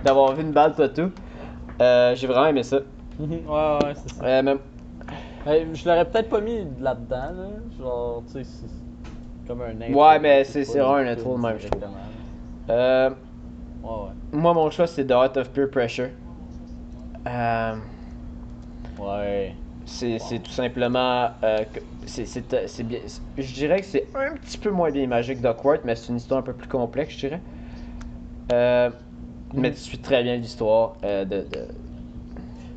[0.03, 1.11] d'avoir vu une balle toi tout.
[1.81, 2.79] Euh, j'ai vraiment aimé ça.
[3.19, 4.25] Ouais, ouais, c'est ça.
[4.25, 4.59] Euh, même-
[5.45, 7.47] je l'aurais peut-être pas mis là-dedans, là.
[7.79, 8.67] Genre, tu sais, c'est
[9.47, 10.01] comme un intro.
[10.05, 11.83] Ouais, mais c'est- vraiment un intro de même, je trouve.
[12.69, 13.09] euh,
[13.83, 14.11] Ouais, ouais.
[14.33, 16.09] moi, mon choix, c'est The Art of Peer Pressure.
[17.27, 17.75] Euh,
[18.99, 19.55] Ouais.
[19.87, 21.29] C'est tout simplement.
[21.43, 21.63] euh,
[22.05, 22.99] c'est euh, bien.
[23.37, 26.17] Je dirais que c'est un petit peu moins bien imagé que Duckworth, mais c'est une
[26.17, 27.41] histoire un peu plus complexe, je dirais.
[28.51, 28.89] Euh,
[29.53, 31.67] Mais tu suis très bien l'histoire euh, de, de-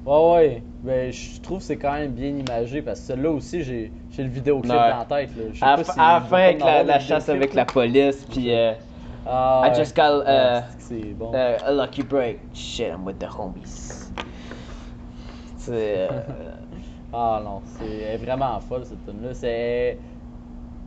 [0.07, 0.63] Ouais, ouais.
[0.83, 4.25] Ben, je trouve que c'est quand même bien imagé parce que celui-là aussi, j'ai le
[4.29, 4.79] vidéoclip Ouais.
[4.91, 5.31] dans la tête.
[5.37, 5.45] Là.
[5.61, 7.61] À, pas la si fin- à la il fin, va avec la, chasse avec là.
[7.63, 8.53] la police, puis
[9.27, 9.95] Ah, I just
[10.91, 11.33] Ouais, bon.
[11.35, 12.39] euh, a lucky break.
[12.55, 14.11] Shit, I'm with the homies.
[15.59, 16.09] C'est.
[17.13, 19.99] Ah non, c'est elle est vraiment folle cette tune là C'est.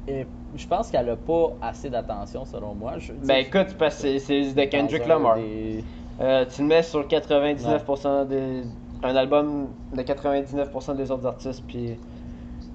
[0.07, 2.93] et Je pense qu'elle a pas assez d'attention selon moi.
[2.99, 5.35] Je- ben écoute, parce que c'est- de Kendrick Lamar.
[5.35, 5.83] des-
[6.21, 8.63] Euh, tu le mets sur 99% des.
[9.01, 11.99] Un album de 99% des autres artistes, puis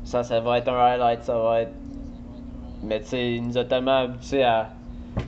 [0.04, 1.72] ça, ça va être un highlight, ça va être.
[2.82, 4.70] Mais tu sais, il nous a tellement habitués à.
[5.16, 5.22] Tu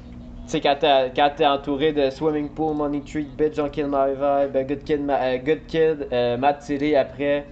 [0.46, 4.82] sais, quand t'es entouré de Swimming Pool, Money Tree, Bitch, Don't Kill My Vibe, Good
[4.82, 7.46] Kid, Ma- euh, Good Kid euh, Matt City après.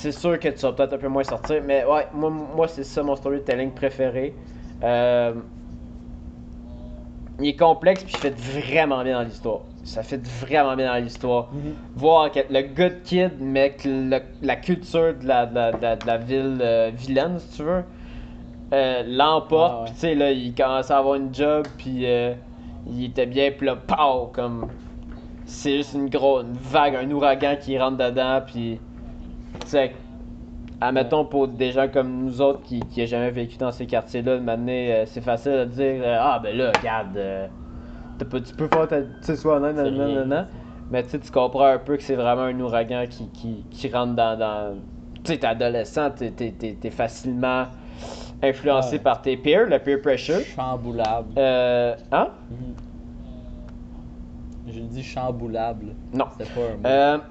[0.00, 2.84] C'est sûr que tu vas peut-être un peu moins sortir, mais ouais, moi, moi c'est
[2.84, 4.34] ça mon storytelling préféré.
[4.82, 5.34] Euh,
[7.38, 9.60] il est complexe puis il fait vraiment bien dans l'histoire.
[9.84, 11.48] Ça fait vraiment bien dans l'histoire.
[11.52, 11.74] Mhm.
[11.96, 15.82] Voir que le good kid, mais que le- la culture de la, de la, de
[15.82, 17.84] la- de la ville euh, vilaine, si tu veux,
[18.72, 19.74] euh, l'emporte.
[19.76, 19.88] Ah ouais.
[19.90, 22.32] Tu sais, là, il commençait à avoir une job, puis euh,
[22.86, 24.68] il était bien, puis là, pow, comme.
[25.44, 28.80] C'est juste une grosse une vague, un ouragan qui rentre dedans, puis.
[29.60, 29.92] Tu sais,
[30.80, 34.42] admettons pour des gens comme nous autres qui n'ont jamais vécu dans ces quartiers-là, de
[34.42, 37.46] m'amener, euh, c'est facile de dire euh, Ah, ben là, regarde, euh,
[38.30, 39.02] pas- tu peux faire ta.
[39.02, 40.18] Tu sais, soit nan, nan, C'est nan, rien.
[40.20, 40.46] nan, nan.
[40.90, 44.36] Mais tu comprends un peu que c'est vraiment un ouragan qui, qui, qui rentre dans.
[44.38, 44.74] dans...
[45.22, 47.66] Tu sais, t'es adolescent, t'es, t'es, t'es- t'es facilement
[48.42, 49.02] influencé Ouais.
[49.02, 50.40] par tes peers, le peer pressure.
[50.40, 51.28] Chamboulable.
[51.38, 51.94] Euh.
[52.10, 52.28] Hein?
[52.50, 52.74] Mhm.
[54.68, 55.86] J'ai dit chamboulable.
[56.12, 56.26] Non.
[56.38, 57.22] C'était pas un mot.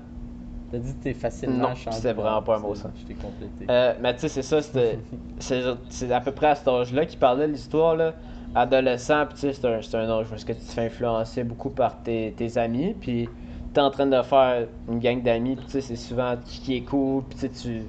[0.71, 2.91] T'as dit que t'es facilement non, c'était vraiment pas un mot, ça.
[2.95, 3.65] Je t'ai complété.
[3.69, 4.59] Euh, mais tu sais, c'est ça,
[5.89, 8.13] c'est à peu près à cet âge-là qu'il parlait de l'histoire, là.
[8.55, 11.69] Adolescent, puis tu sais, c'est un, un âge est-ce que tu te fais influencer beaucoup
[11.69, 13.29] par tes, tes amis, puis
[13.73, 16.75] t'es en train de faire une gang d'amis, puis tu sais, c'est souvent qui, qui
[16.77, 17.83] est cool, puis tu sais, tu,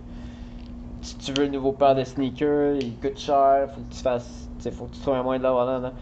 [1.03, 4.49] si tu veux une nouveau paire de sneakers, il coûte cher, faut que tu fasses,
[4.73, 5.93] faut que tu trouves un moyen de l'avoir là, là.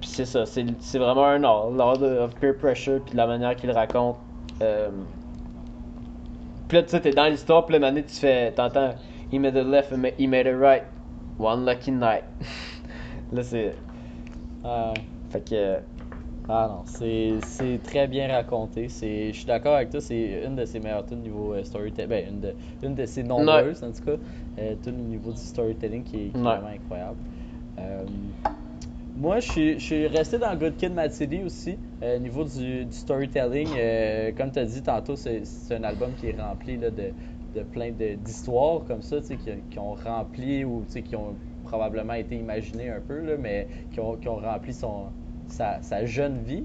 [0.00, 3.26] Puis c'est ça, c'est vraiment un art, l'art de of peer pressure, puis de la
[3.26, 4.16] manière qu'il raconte.
[4.60, 4.90] Euh,
[6.72, 8.94] puis là, tu sais, t'es dans l'histoire, puis là, maintenant, tu fais, t'entends,
[9.30, 10.84] he made it left, he ma- he made it right.
[11.38, 12.24] One lucky night.
[13.32, 13.74] là, c'est.
[14.64, 14.94] Ah,
[15.28, 15.54] Fait que.
[15.54, 15.78] euh,
[16.48, 18.88] ah non, c'est c'est très bien raconté.
[18.88, 22.08] Je suis d'accord avec toi, c'est une de ses meilleures tunes niveau euh, storytelling.
[22.08, 24.16] Ben, une de, une de ses nombreuses, en tout cas.
[24.58, 26.56] Euh, tune au niveau du storytelling qui est, qui est Ouais.
[26.56, 27.18] vraiment incroyable.
[27.78, 28.04] Euh,
[29.14, 31.76] moi, je suis, resté dans Good Kid, Mad City aussi.
[32.02, 36.12] Euh, au niveau du, du storytelling, euh, comme tu as dit tantôt, c'est un album
[36.14, 37.12] qui est rempli là, de,
[37.54, 39.36] de plein d'histoires comme ça, qui,
[39.70, 41.34] qui ont rempli ou qui ont
[41.64, 45.06] probablement été imaginées un peu, là, mais qui ont, rempli son,
[45.46, 46.64] sa, jeune vie.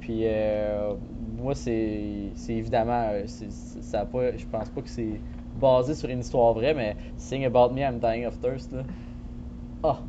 [0.00, 0.94] Puis euh,
[1.38, 5.20] moi, c'est évidemment, euh, je pense pas que c'est
[5.60, 8.82] basé sur une histoire vraie, mais Sing About Me, I'm Dying of Thirst, là.
[9.82, 10.00] Ah!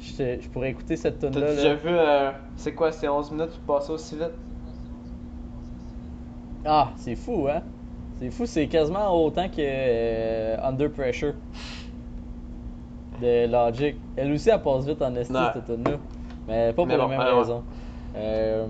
[0.00, 1.54] Je, pourrais écouter cette tune T'as là.
[1.54, 1.88] déjà vu.
[1.90, 4.32] euh, c'est quoi, c'est 11 minutes pour passer aussi vite?
[6.64, 7.62] Ah, c'est fou, hein?
[8.20, 11.34] C'est fou, c'est quasiment autant que euh, Under Pressure
[13.20, 13.96] de Logic.
[14.16, 15.98] Elle aussi, elle passe vite en esti, cette tune là
[16.48, 17.62] Mais pas pour la même raison.
[18.16, 18.66] Euh,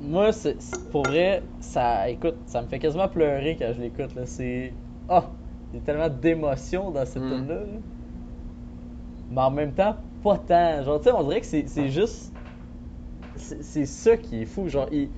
[0.00, 0.56] moi, c'est-
[0.90, 4.26] pour vrai, ça, écoute, ça me fait quasiment pleurer quand je l'écoute, là.
[4.26, 4.72] C'est.
[5.08, 5.24] Ah!
[5.72, 7.28] Il y a tellement d'émotions dans cette Mm.
[7.28, 7.58] tune là
[9.30, 10.82] Mais en même temps, pas tant.
[10.82, 12.32] Genre, tu sais, on dirait que c'est juste.
[13.36, 14.68] C'est ça qui est fou.
[14.68, 15.08] Genre, il,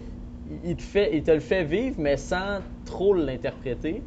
[0.64, 3.94] il, te fait, il te le fait vivre, mais sans trop l'interpréter.
[3.94, 4.00] Tu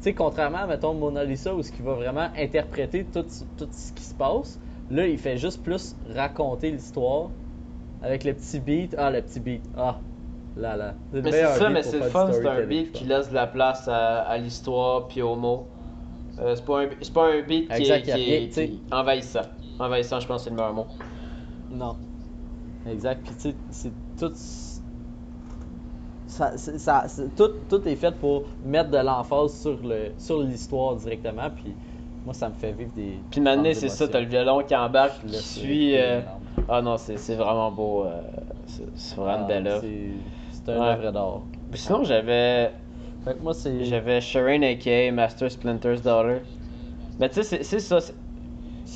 [0.00, 3.24] sais, contrairement, mettons, Mona Lisa, où ce qu'il va vraiment interpréter tout,
[3.56, 7.30] tout ce qui se passe, là, il fait juste plus raconter l'histoire
[8.02, 8.94] avec le petit beat.
[8.98, 9.62] Ah, le petit beat.
[9.78, 9.98] Ah,
[10.56, 10.94] là, là.
[11.12, 13.88] Mais c'est ça, mais c'est le fun, c'est un beat qui laisse de la place
[13.88, 15.68] à, à l'histoire puis aux mots.
[16.40, 18.72] Euh, c'est pas, un- c'est pas un beat qui, Exact, est, qui, est, qui est
[18.92, 19.42] envahissant.
[19.78, 20.86] Envahissant, je pense que c'est le meilleur mot.
[21.70, 21.96] Non.
[22.90, 23.20] Exact.
[23.24, 24.32] Puis tu sais, c'est tout.
[26.26, 31.48] Ça, c'est- tout, tout est fait pour mettre de l'emphase sur le sur l'histoire directement.
[31.54, 31.74] Puis
[32.24, 33.18] moi, ça me fait vivre des.
[33.30, 35.96] Puis maintenant, c'est ça, t'as le violon qui embarque, qui suit.
[35.96, 36.20] euh.
[36.68, 38.04] Ah non, c'est c'est vraiment beau.
[38.04, 38.20] euh,
[38.66, 39.82] c'est c'est vraiment une Ah, belle œuvre.
[39.82, 40.86] c'est- un Ouais.
[40.88, 41.40] œuvre d'art.
[41.70, 42.72] Puis Sinon, j'avais.
[43.24, 43.84] Fait que moi, c'est.
[43.84, 46.40] J'avais Shireen aka Master Splinter's Daughter.
[47.18, 48.00] Mais tu sais, c'est- ça.
[48.00, 48.14] c'est-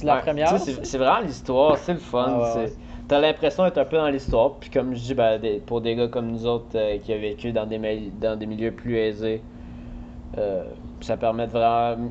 [0.04, 0.58] la ouais, première.
[0.60, 2.28] C'est vraiment l'histoire, c'est le fun.
[2.30, 2.72] Ah ouais, c'est- ouais.
[3.08, 4.54] T'as l'impression d'être un peu dans l'histoire.
[4.60, 7.18] Puis comme je dis, ben, des- pour des gars comme nous autres euh, qui ont
[7.20, 9.42] vécu dans des, mali- dans des milieux plus aisés,
[10.38, 10.64] euh,
[11.00, 12.10] ça permet de vraiment.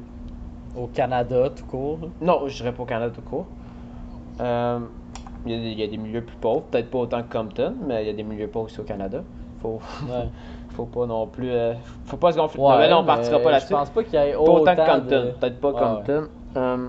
[0.76, 1.99] Au Canada, tout court.
[2.22, 3.47] Non, je dirais pas au Canada tout court.
[4.41, 4.80] Euh,
[5.45, 8.07] y, il y a des milieux plus pauvres, peut-être pas autant que Compton, mais il
[8.07, 9.24] y a des milieux pauvres aussi au Canada.
[9.62, 10.30] Faut, Ouais.
[10.70, 11.49] faut pas non plus.
[11.49, 11.74] euh,
[12.05, 12.62] faut pas se gonfler.
[12.62, 13.70] Ouais, mais là, on mais partira pas là-dessus.
[13.70, 15.32] Je pense pas qu'il y ait Pas autant, autant que Compton, de...
[15.32, 16.28] peut-être pas Ouais, Compton.
[16.55, 16.88] Euh,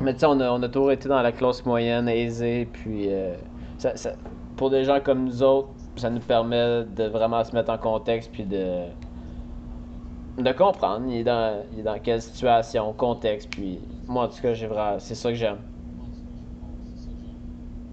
[0.00, 3.06] mais tu sais, on a, on a toujours été dans la classe moyenne, aisée, puis
[3.12, 3.34] euh,
[3.78, 4.12] ça, ça-
[4.56, 8.30] pour des gens comme nous autres, ça nous permet de vraiment se mettre en contexte,
[8.32, 8.84] puis de,
[10.38, 14.40] de comprendre il est, dans, il est dans quelle situation, contexte, puis moi en tout
[14.40, 15.58] cas, j'ai vraiment, c'est ça que j'aime.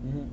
[0.03, 0.25] Bon.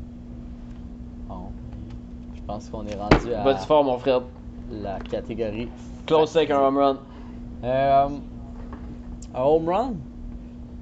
[2.43, 4.22] Je pense qu'on est rendu à fort, mon frère.
[4.70, 5.70] la catégorie.
[6.07, 6.99] Close avec un home run.
[7.62, 8.09] Euh,
[9.34, 9.95] un home run?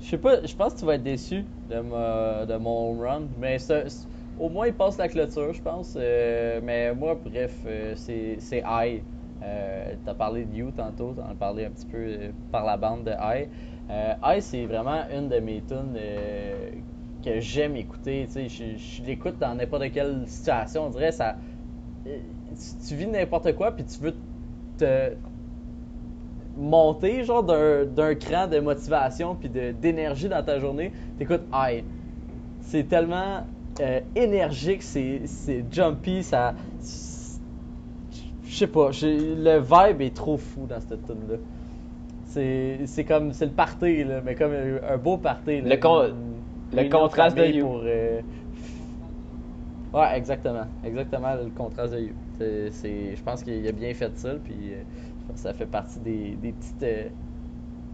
[0.01, 3.01] Je sais pas, je pense que tu vas être déçu de, ma- de mon home
[3.07, 3.59] run, mais
[4.39, 5.95] au moins il passe la clôture, je pense.
[5.97, 9.03] Euh, mais moi, bref, euh, c'est I.
[9.43, 13.05] Euh, T'as parlé de You tantôt, t'en as parlé un petit peu par la bande
[13.05, 13.13] de.
[13.91, 15.97] Euh, I, c'est vraiment une de mes tunes
[17.23, 18.27] que j'aime écouter.
[18.35, 20.87] Je, je l'écoute dans n'importe quelle situation.
[20.87, 21.37] On dirait ça.
[22.07, 22.19] Euh,
[22.87, 24.15] Tu, vis n'importe quoi, puis tu veux
[24.79, 25.13] te
[26.57, 31.43] monter genre d'un d'un cran de motivation puis de- d'énergie dans ta journée, t'écoutes.
[32.63, 33.45] C'est tellement
[33.81, 36.55] euh, énergique, c'est c'est jumpy, ça.
[38.45, 41.37] Je sais pas, le vibe est trop fou dans cette tune là.
[42.27, 45.61] C'est c'est comme c'est le party là, mais comme un, beau party.
[45.63, 45.69] là.
[45.71, 46.05] Le con-
[46.73, 47.67] Une le contraste de You.
[47.67, 48.21] Pour, euh,
[49.93, 50.68] Ouais, exactement.
[50.82, 52.14] Exactement le contraste de You.
[52.38, 54.84] C'est- je pense qu'il a bien fait ça, puis euh,
[55.34, 57.09] ça fait partie des, des petites, euh,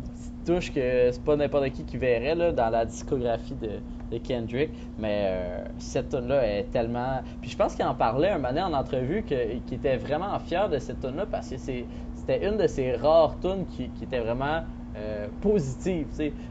[0.02, 3.82] petites touches que c'est pas n'importe qui qui verrait là, dans la discographie de,
[4.24, 4.72] Kendrick.
[4.98, 7.22] Mais euh, cette tune-là est tellement.
[7.40, 10.68] Puis je pense qu'il en parlait un moment en entrevue que- qu'il était vraiment fier
[10.68, 14.20] de cette tune-là parce que c'est- c'était une de ses rares tunes qui, qui était
[14.20, 14.62] vraiment.
[14.96, 16.08] Euh, positive.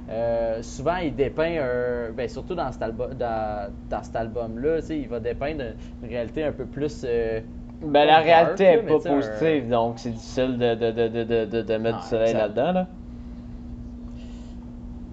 [0.09, 4.87] Euh, souvent, il dépeint un, ben, surtout dans cet, albu- dans, dans cet album-là, tu
[4.87, 5.63] sais, il va dépeindre
[6.03, 7.41] une réalité un peu plus euh,
[7.81, 11.97] Ben, la réalité dark, est là, mais pas un- positive, donc c'est difficile de, mettre
[11.97, 12.71] Ah, du soleil là-dedans.
[12.71, 12.87] Là.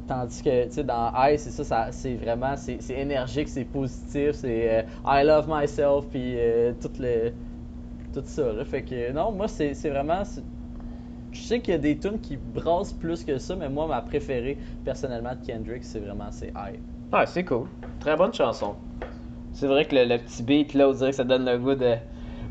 [0.06, 4.32] Tandis que, tu sais, dans I, c'est ça, ça c'est vraiment, c'est énergique, c'est positif,
[4.32, 6.36] c'est euh, I love myself, puis
[6.80, 7.32] tout, le,
[8.12, 8.64] tout ça, là.
[8.64, 10.22] Fait que, non, moi, c'est vraiment,
[11.32, 14.00] je sais qu'il y a des tunes qui brassent plus que ça, mais moi, ma
[14.02, 16.78] préférée, personnellement, de Kendrick, c'est vraiment, c'est I.
[17.12, 17.66] Ouais, c'est cool.
[18.00, 18.74] Très bonne chanson.
[19.52, 21.74] C'est vrai que le, le petit beat, là, on dirait que ça donne le goût
[21.74, 21.94] de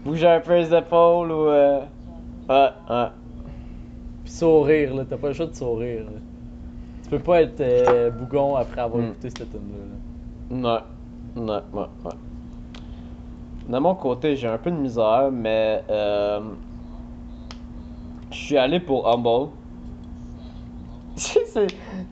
[0.05, 1.47] bouger un peu les épaules ou.
[1.47, 1.79] Euh...
[2.49, 3.07] Ouais, ouais.
[4.23, 6.19] Puis sourire, là, t'as pas le choix de sourire, là.
[7.03, 9.07] Tu peux pas être euh, bougon après avoir Mm.
[9.09, 9.71] écouté cette tune
[10.61, 10.84] là
[11.36, 12.11] Ouais, ouais, ouais, ouais.
[13.67, 16.39] De mon côté, j'ai un peu de misère, mais euh,
[18.32, 19.51] je suis allé pour Humble.
[21.15, 21.67] c'est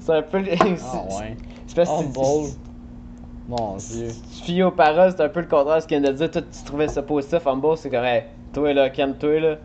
[0.09, 0.43] un peu.
[0.51, 1.37] Ah ouais.
[1.67, 2.51] C'est parce Humble.
[3.47, 4.09] Mon dieu.
[4.37, 6.29] Tu fies aux paroles, c'est un peu le contraire de ce qu'il vient de dire.
[6.29, 7.47] Toi, tu trouvais ça positif.
[7.47, 9.55] Humble, c'est comme, hey, toi là, calme-toi là.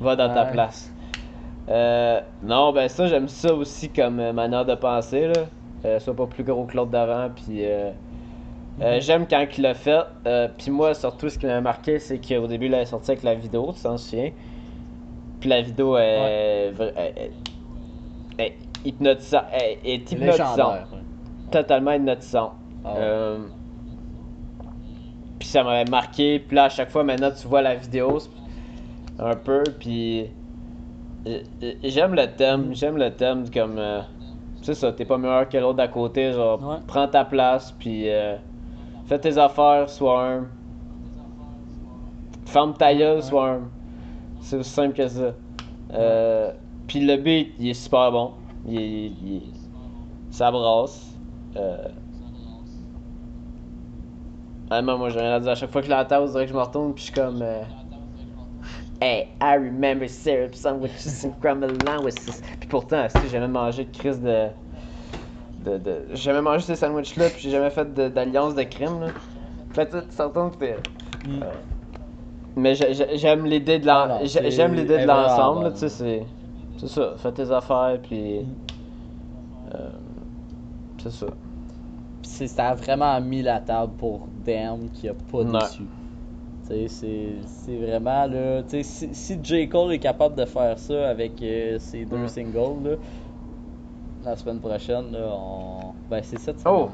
[0.00, 0.92] Va dans ta place.
[1.68, 5.44] Euh, non, ben ça, j'aime ça aussi comme euh, manière de penser là.
[5.84, 7.64] Euh, soit pas plus gros que l'autre d'avant, puis.
[7.64, 7.90] Euh,
[8.78, 9.00] Mhm.
[9.00, 10.00] J'aime quand il l'a fait.
[10.56, 13.34] Puis moi, surtout, ce qui m'a marqué, c'est qu'au début, il est sorti avec la
[13.34, 14.30] vidéo, tu t'en souviens.
[15.40, 17.32] Puis la vidéo est, vra- est-
[18.38, 19.44] est- est hypnotisante.
[19.52, 20.86] est- est hypnotisante Légendaire.
[20.92, 20.98] ouais.
[21.50, 22.52] totalement hypnotisant.
[22.84, 22.98] Ah ouais.
[23.00, 23.38] Euh,
[25.38, 26.38] puis ça m'avait marqué.
[26.38, 28.18] Puis là, à chaque fois, maintenant, tu vois la vidéo
[29.18, 29.62] un peu.
[29.78, 30.26] Puis
[31.26, 32.74] euh, euh, j'aime le thème.
[32.74, 33.76] J'aime le thème comme.
[33.78, 34.00] euh,
[34.62, 36.32] c'est ça, t'es pas meilleur que l'autre d'à côté.
[36.32, 36.76] Genre, Ouais.
[36.86, 37.72] prends ta place.
[37.78, 38.36] Puis euh,
[39.06, 40.46] fais tes affaires, sois un.
[42.46, 43.22] Ferme ta gueule, Ouais.
[43.22, 43.60] sois un.
[44.40, 45.34] C'est aussi simple que ça.
[45.92, 46.52] Euh,
[46.86, 48.34] Puis le beat, il est super bon.
[48.64, 49.52] Il est- il est-
[50.30, 51.20] ça brasse.
[51.56, 51.88] Euh...
[54.70, 55.50] Vraiment, moi, j'ai rien à dire.
[55.50, 57.12] À chaque fois que je l'entends, on dirait que je me retourne, puis je suis
[57.14, 57.42] comme.
[57.42, 57.64] euh,
[59.02, 62.40] Hey, I remember syrup sandwiches and crumble sandwiches.
[62.60, 64.50] Puis pourtant, si j'ai jamais mangé de crise de.
[65.58, 66.06] de, de...
[66.10, 69.12] J'ai jamais mangé ces sandwichs-là, puis j'ai jamais fait de- d'alliance de, crime, là.
[69.72, 70.76] Fait que tu te retournes, t'es-
[71.24, 71.42] Mm.
[71.42, 71.60] euh,
[72.56, 73.78] Mais j'ai- j'ai- j'aime l'idée
[74.98, 76.22] de non, l'ensemble, tu sais, c'est.
[76.78, 78.40] C'est ça, fais tes affaires, puis.
[78.40, 78.46] Mm.
[79.74, 79.88] euh,
[81.02, 81.26] c'est ça.
[82.46, 85.44] Ça a vraiment mis la table pour Damn qui a pas
[86.68, 88.62] Tu sais, c'est vraiment là.
[88.68, 89.68] Si, si J.
[89.68, 92.28] Cole est capable de faire ça avec euh, ses deux Mm.
[92.28, 92.96] singles, là,
[94.24, 95.92] la semaine prochaine, là, on.
[96.10, 96.52] Ben, c'est semaine.
[96.66, 96.88] Oh.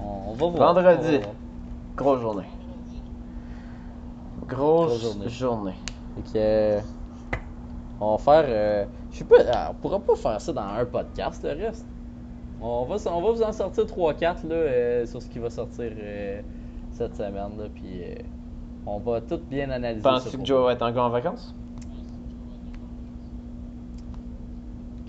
[0.00, 0.74] On, on va voir.
[0.74, 1.06] Vendredi.
[1.08, 1.34] On va voir.
[1.96, 2.44] Grosse journée.
[4.48, 5.28] Grosse, Grosse journée.
[5.28, 5.74] journée.
[6.16, 6.38] Fait que.
[6.38, 6.80] euh,
[8.00, 8.44] On va faire.
[8.48, 9.36] euh, je sais pas.
[9.52, 11.86] ah, On pourra pas faire ça dans un podcast, le reste.
[12.60, 15.90] On va, on va vous en sortir 3-4 là, euh, sur ce qui va sortir
[15.98, 16.40] euh,
[16.92, 17.34] cette semaine.
[17.58, 18.14] Là, puis euh,
[18.86, 20.02] on va tout bien analyser.
[20.02, 21.54] Penses-tu que Joe va être encore en vacances?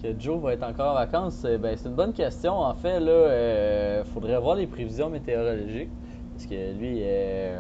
[0.02, 2.54] Que Joe va être encore en vacances, euh, ben, c'est une bonne question.
[2.54, 5.90] En fait, là, euh, faudrait voir les prévisions météorologiques.
[6.34, 7.60] Parce que lui, euh,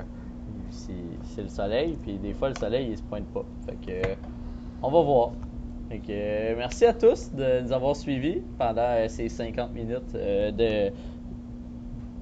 [0.69, 0.93] c'est
[1.23, 3.45] c'est le soleil, puis des fois, le soleil, il se pointe pas.
[3.65, 4.15] Fait que, euh,
[4.81, 5.31] on va voir.
[5.89, 10.13] Fait que, euh, merci à tous de nous avoir suivis pendant euh, ces 50 minutes
[10.13, 10.91] de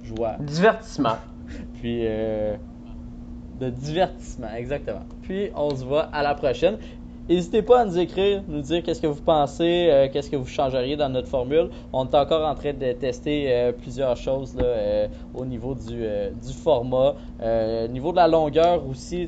[0.03, 0.35] joie.
[0.39, 1.17] Divertissement.
[1.81, 2.55] Puis euh,
[3.59, 5.05] de divertissement, exactement.
[5.21, 6.77] Puis on se voit à la prochaine.
[7.27, 10.45] N'hésitez pas à nous écrire, nous dire qu'est-ce que vous pensez, euh, qu'est-ce que vous
[10.45, 11.69] changeriez dans notre formule.
[11.91, 16.03] On est encore en train de tester euh, plusieurs choses là, euh, au niveau du,
[16.03, 19.27] du format, au niveau de la longueur aussi.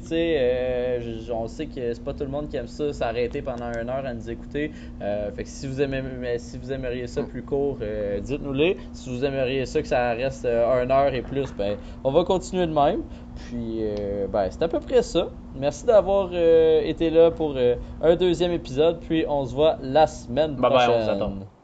[1.33, 4.05] On sait que c'est pas tout le monde qui aime ça, s'arrêter pendant une heure
[4.05, 4.71] à nous écouter.
[4.99, 6.03] Fait que si vous aimez,
[6.37, 8.75] si vous aimeriez ça plus court, euh, dites-nous-le.
[8.93, 12.67] Si vous aimeriez ça que ça reste une heure et plus, ben on va continuer
[12.67, 13.01] de même.
[13.37, 15.27] Puis, euh, ben, c'est à peu près ça.
[15.55, 18.99] Merci d'avoir euh, été là pour euh, un deuxième épisode.
[18.99, 21.03] Puis, on se voit la semaine Bye bye, on prochaine.
[21.03, 21.56] vous attend.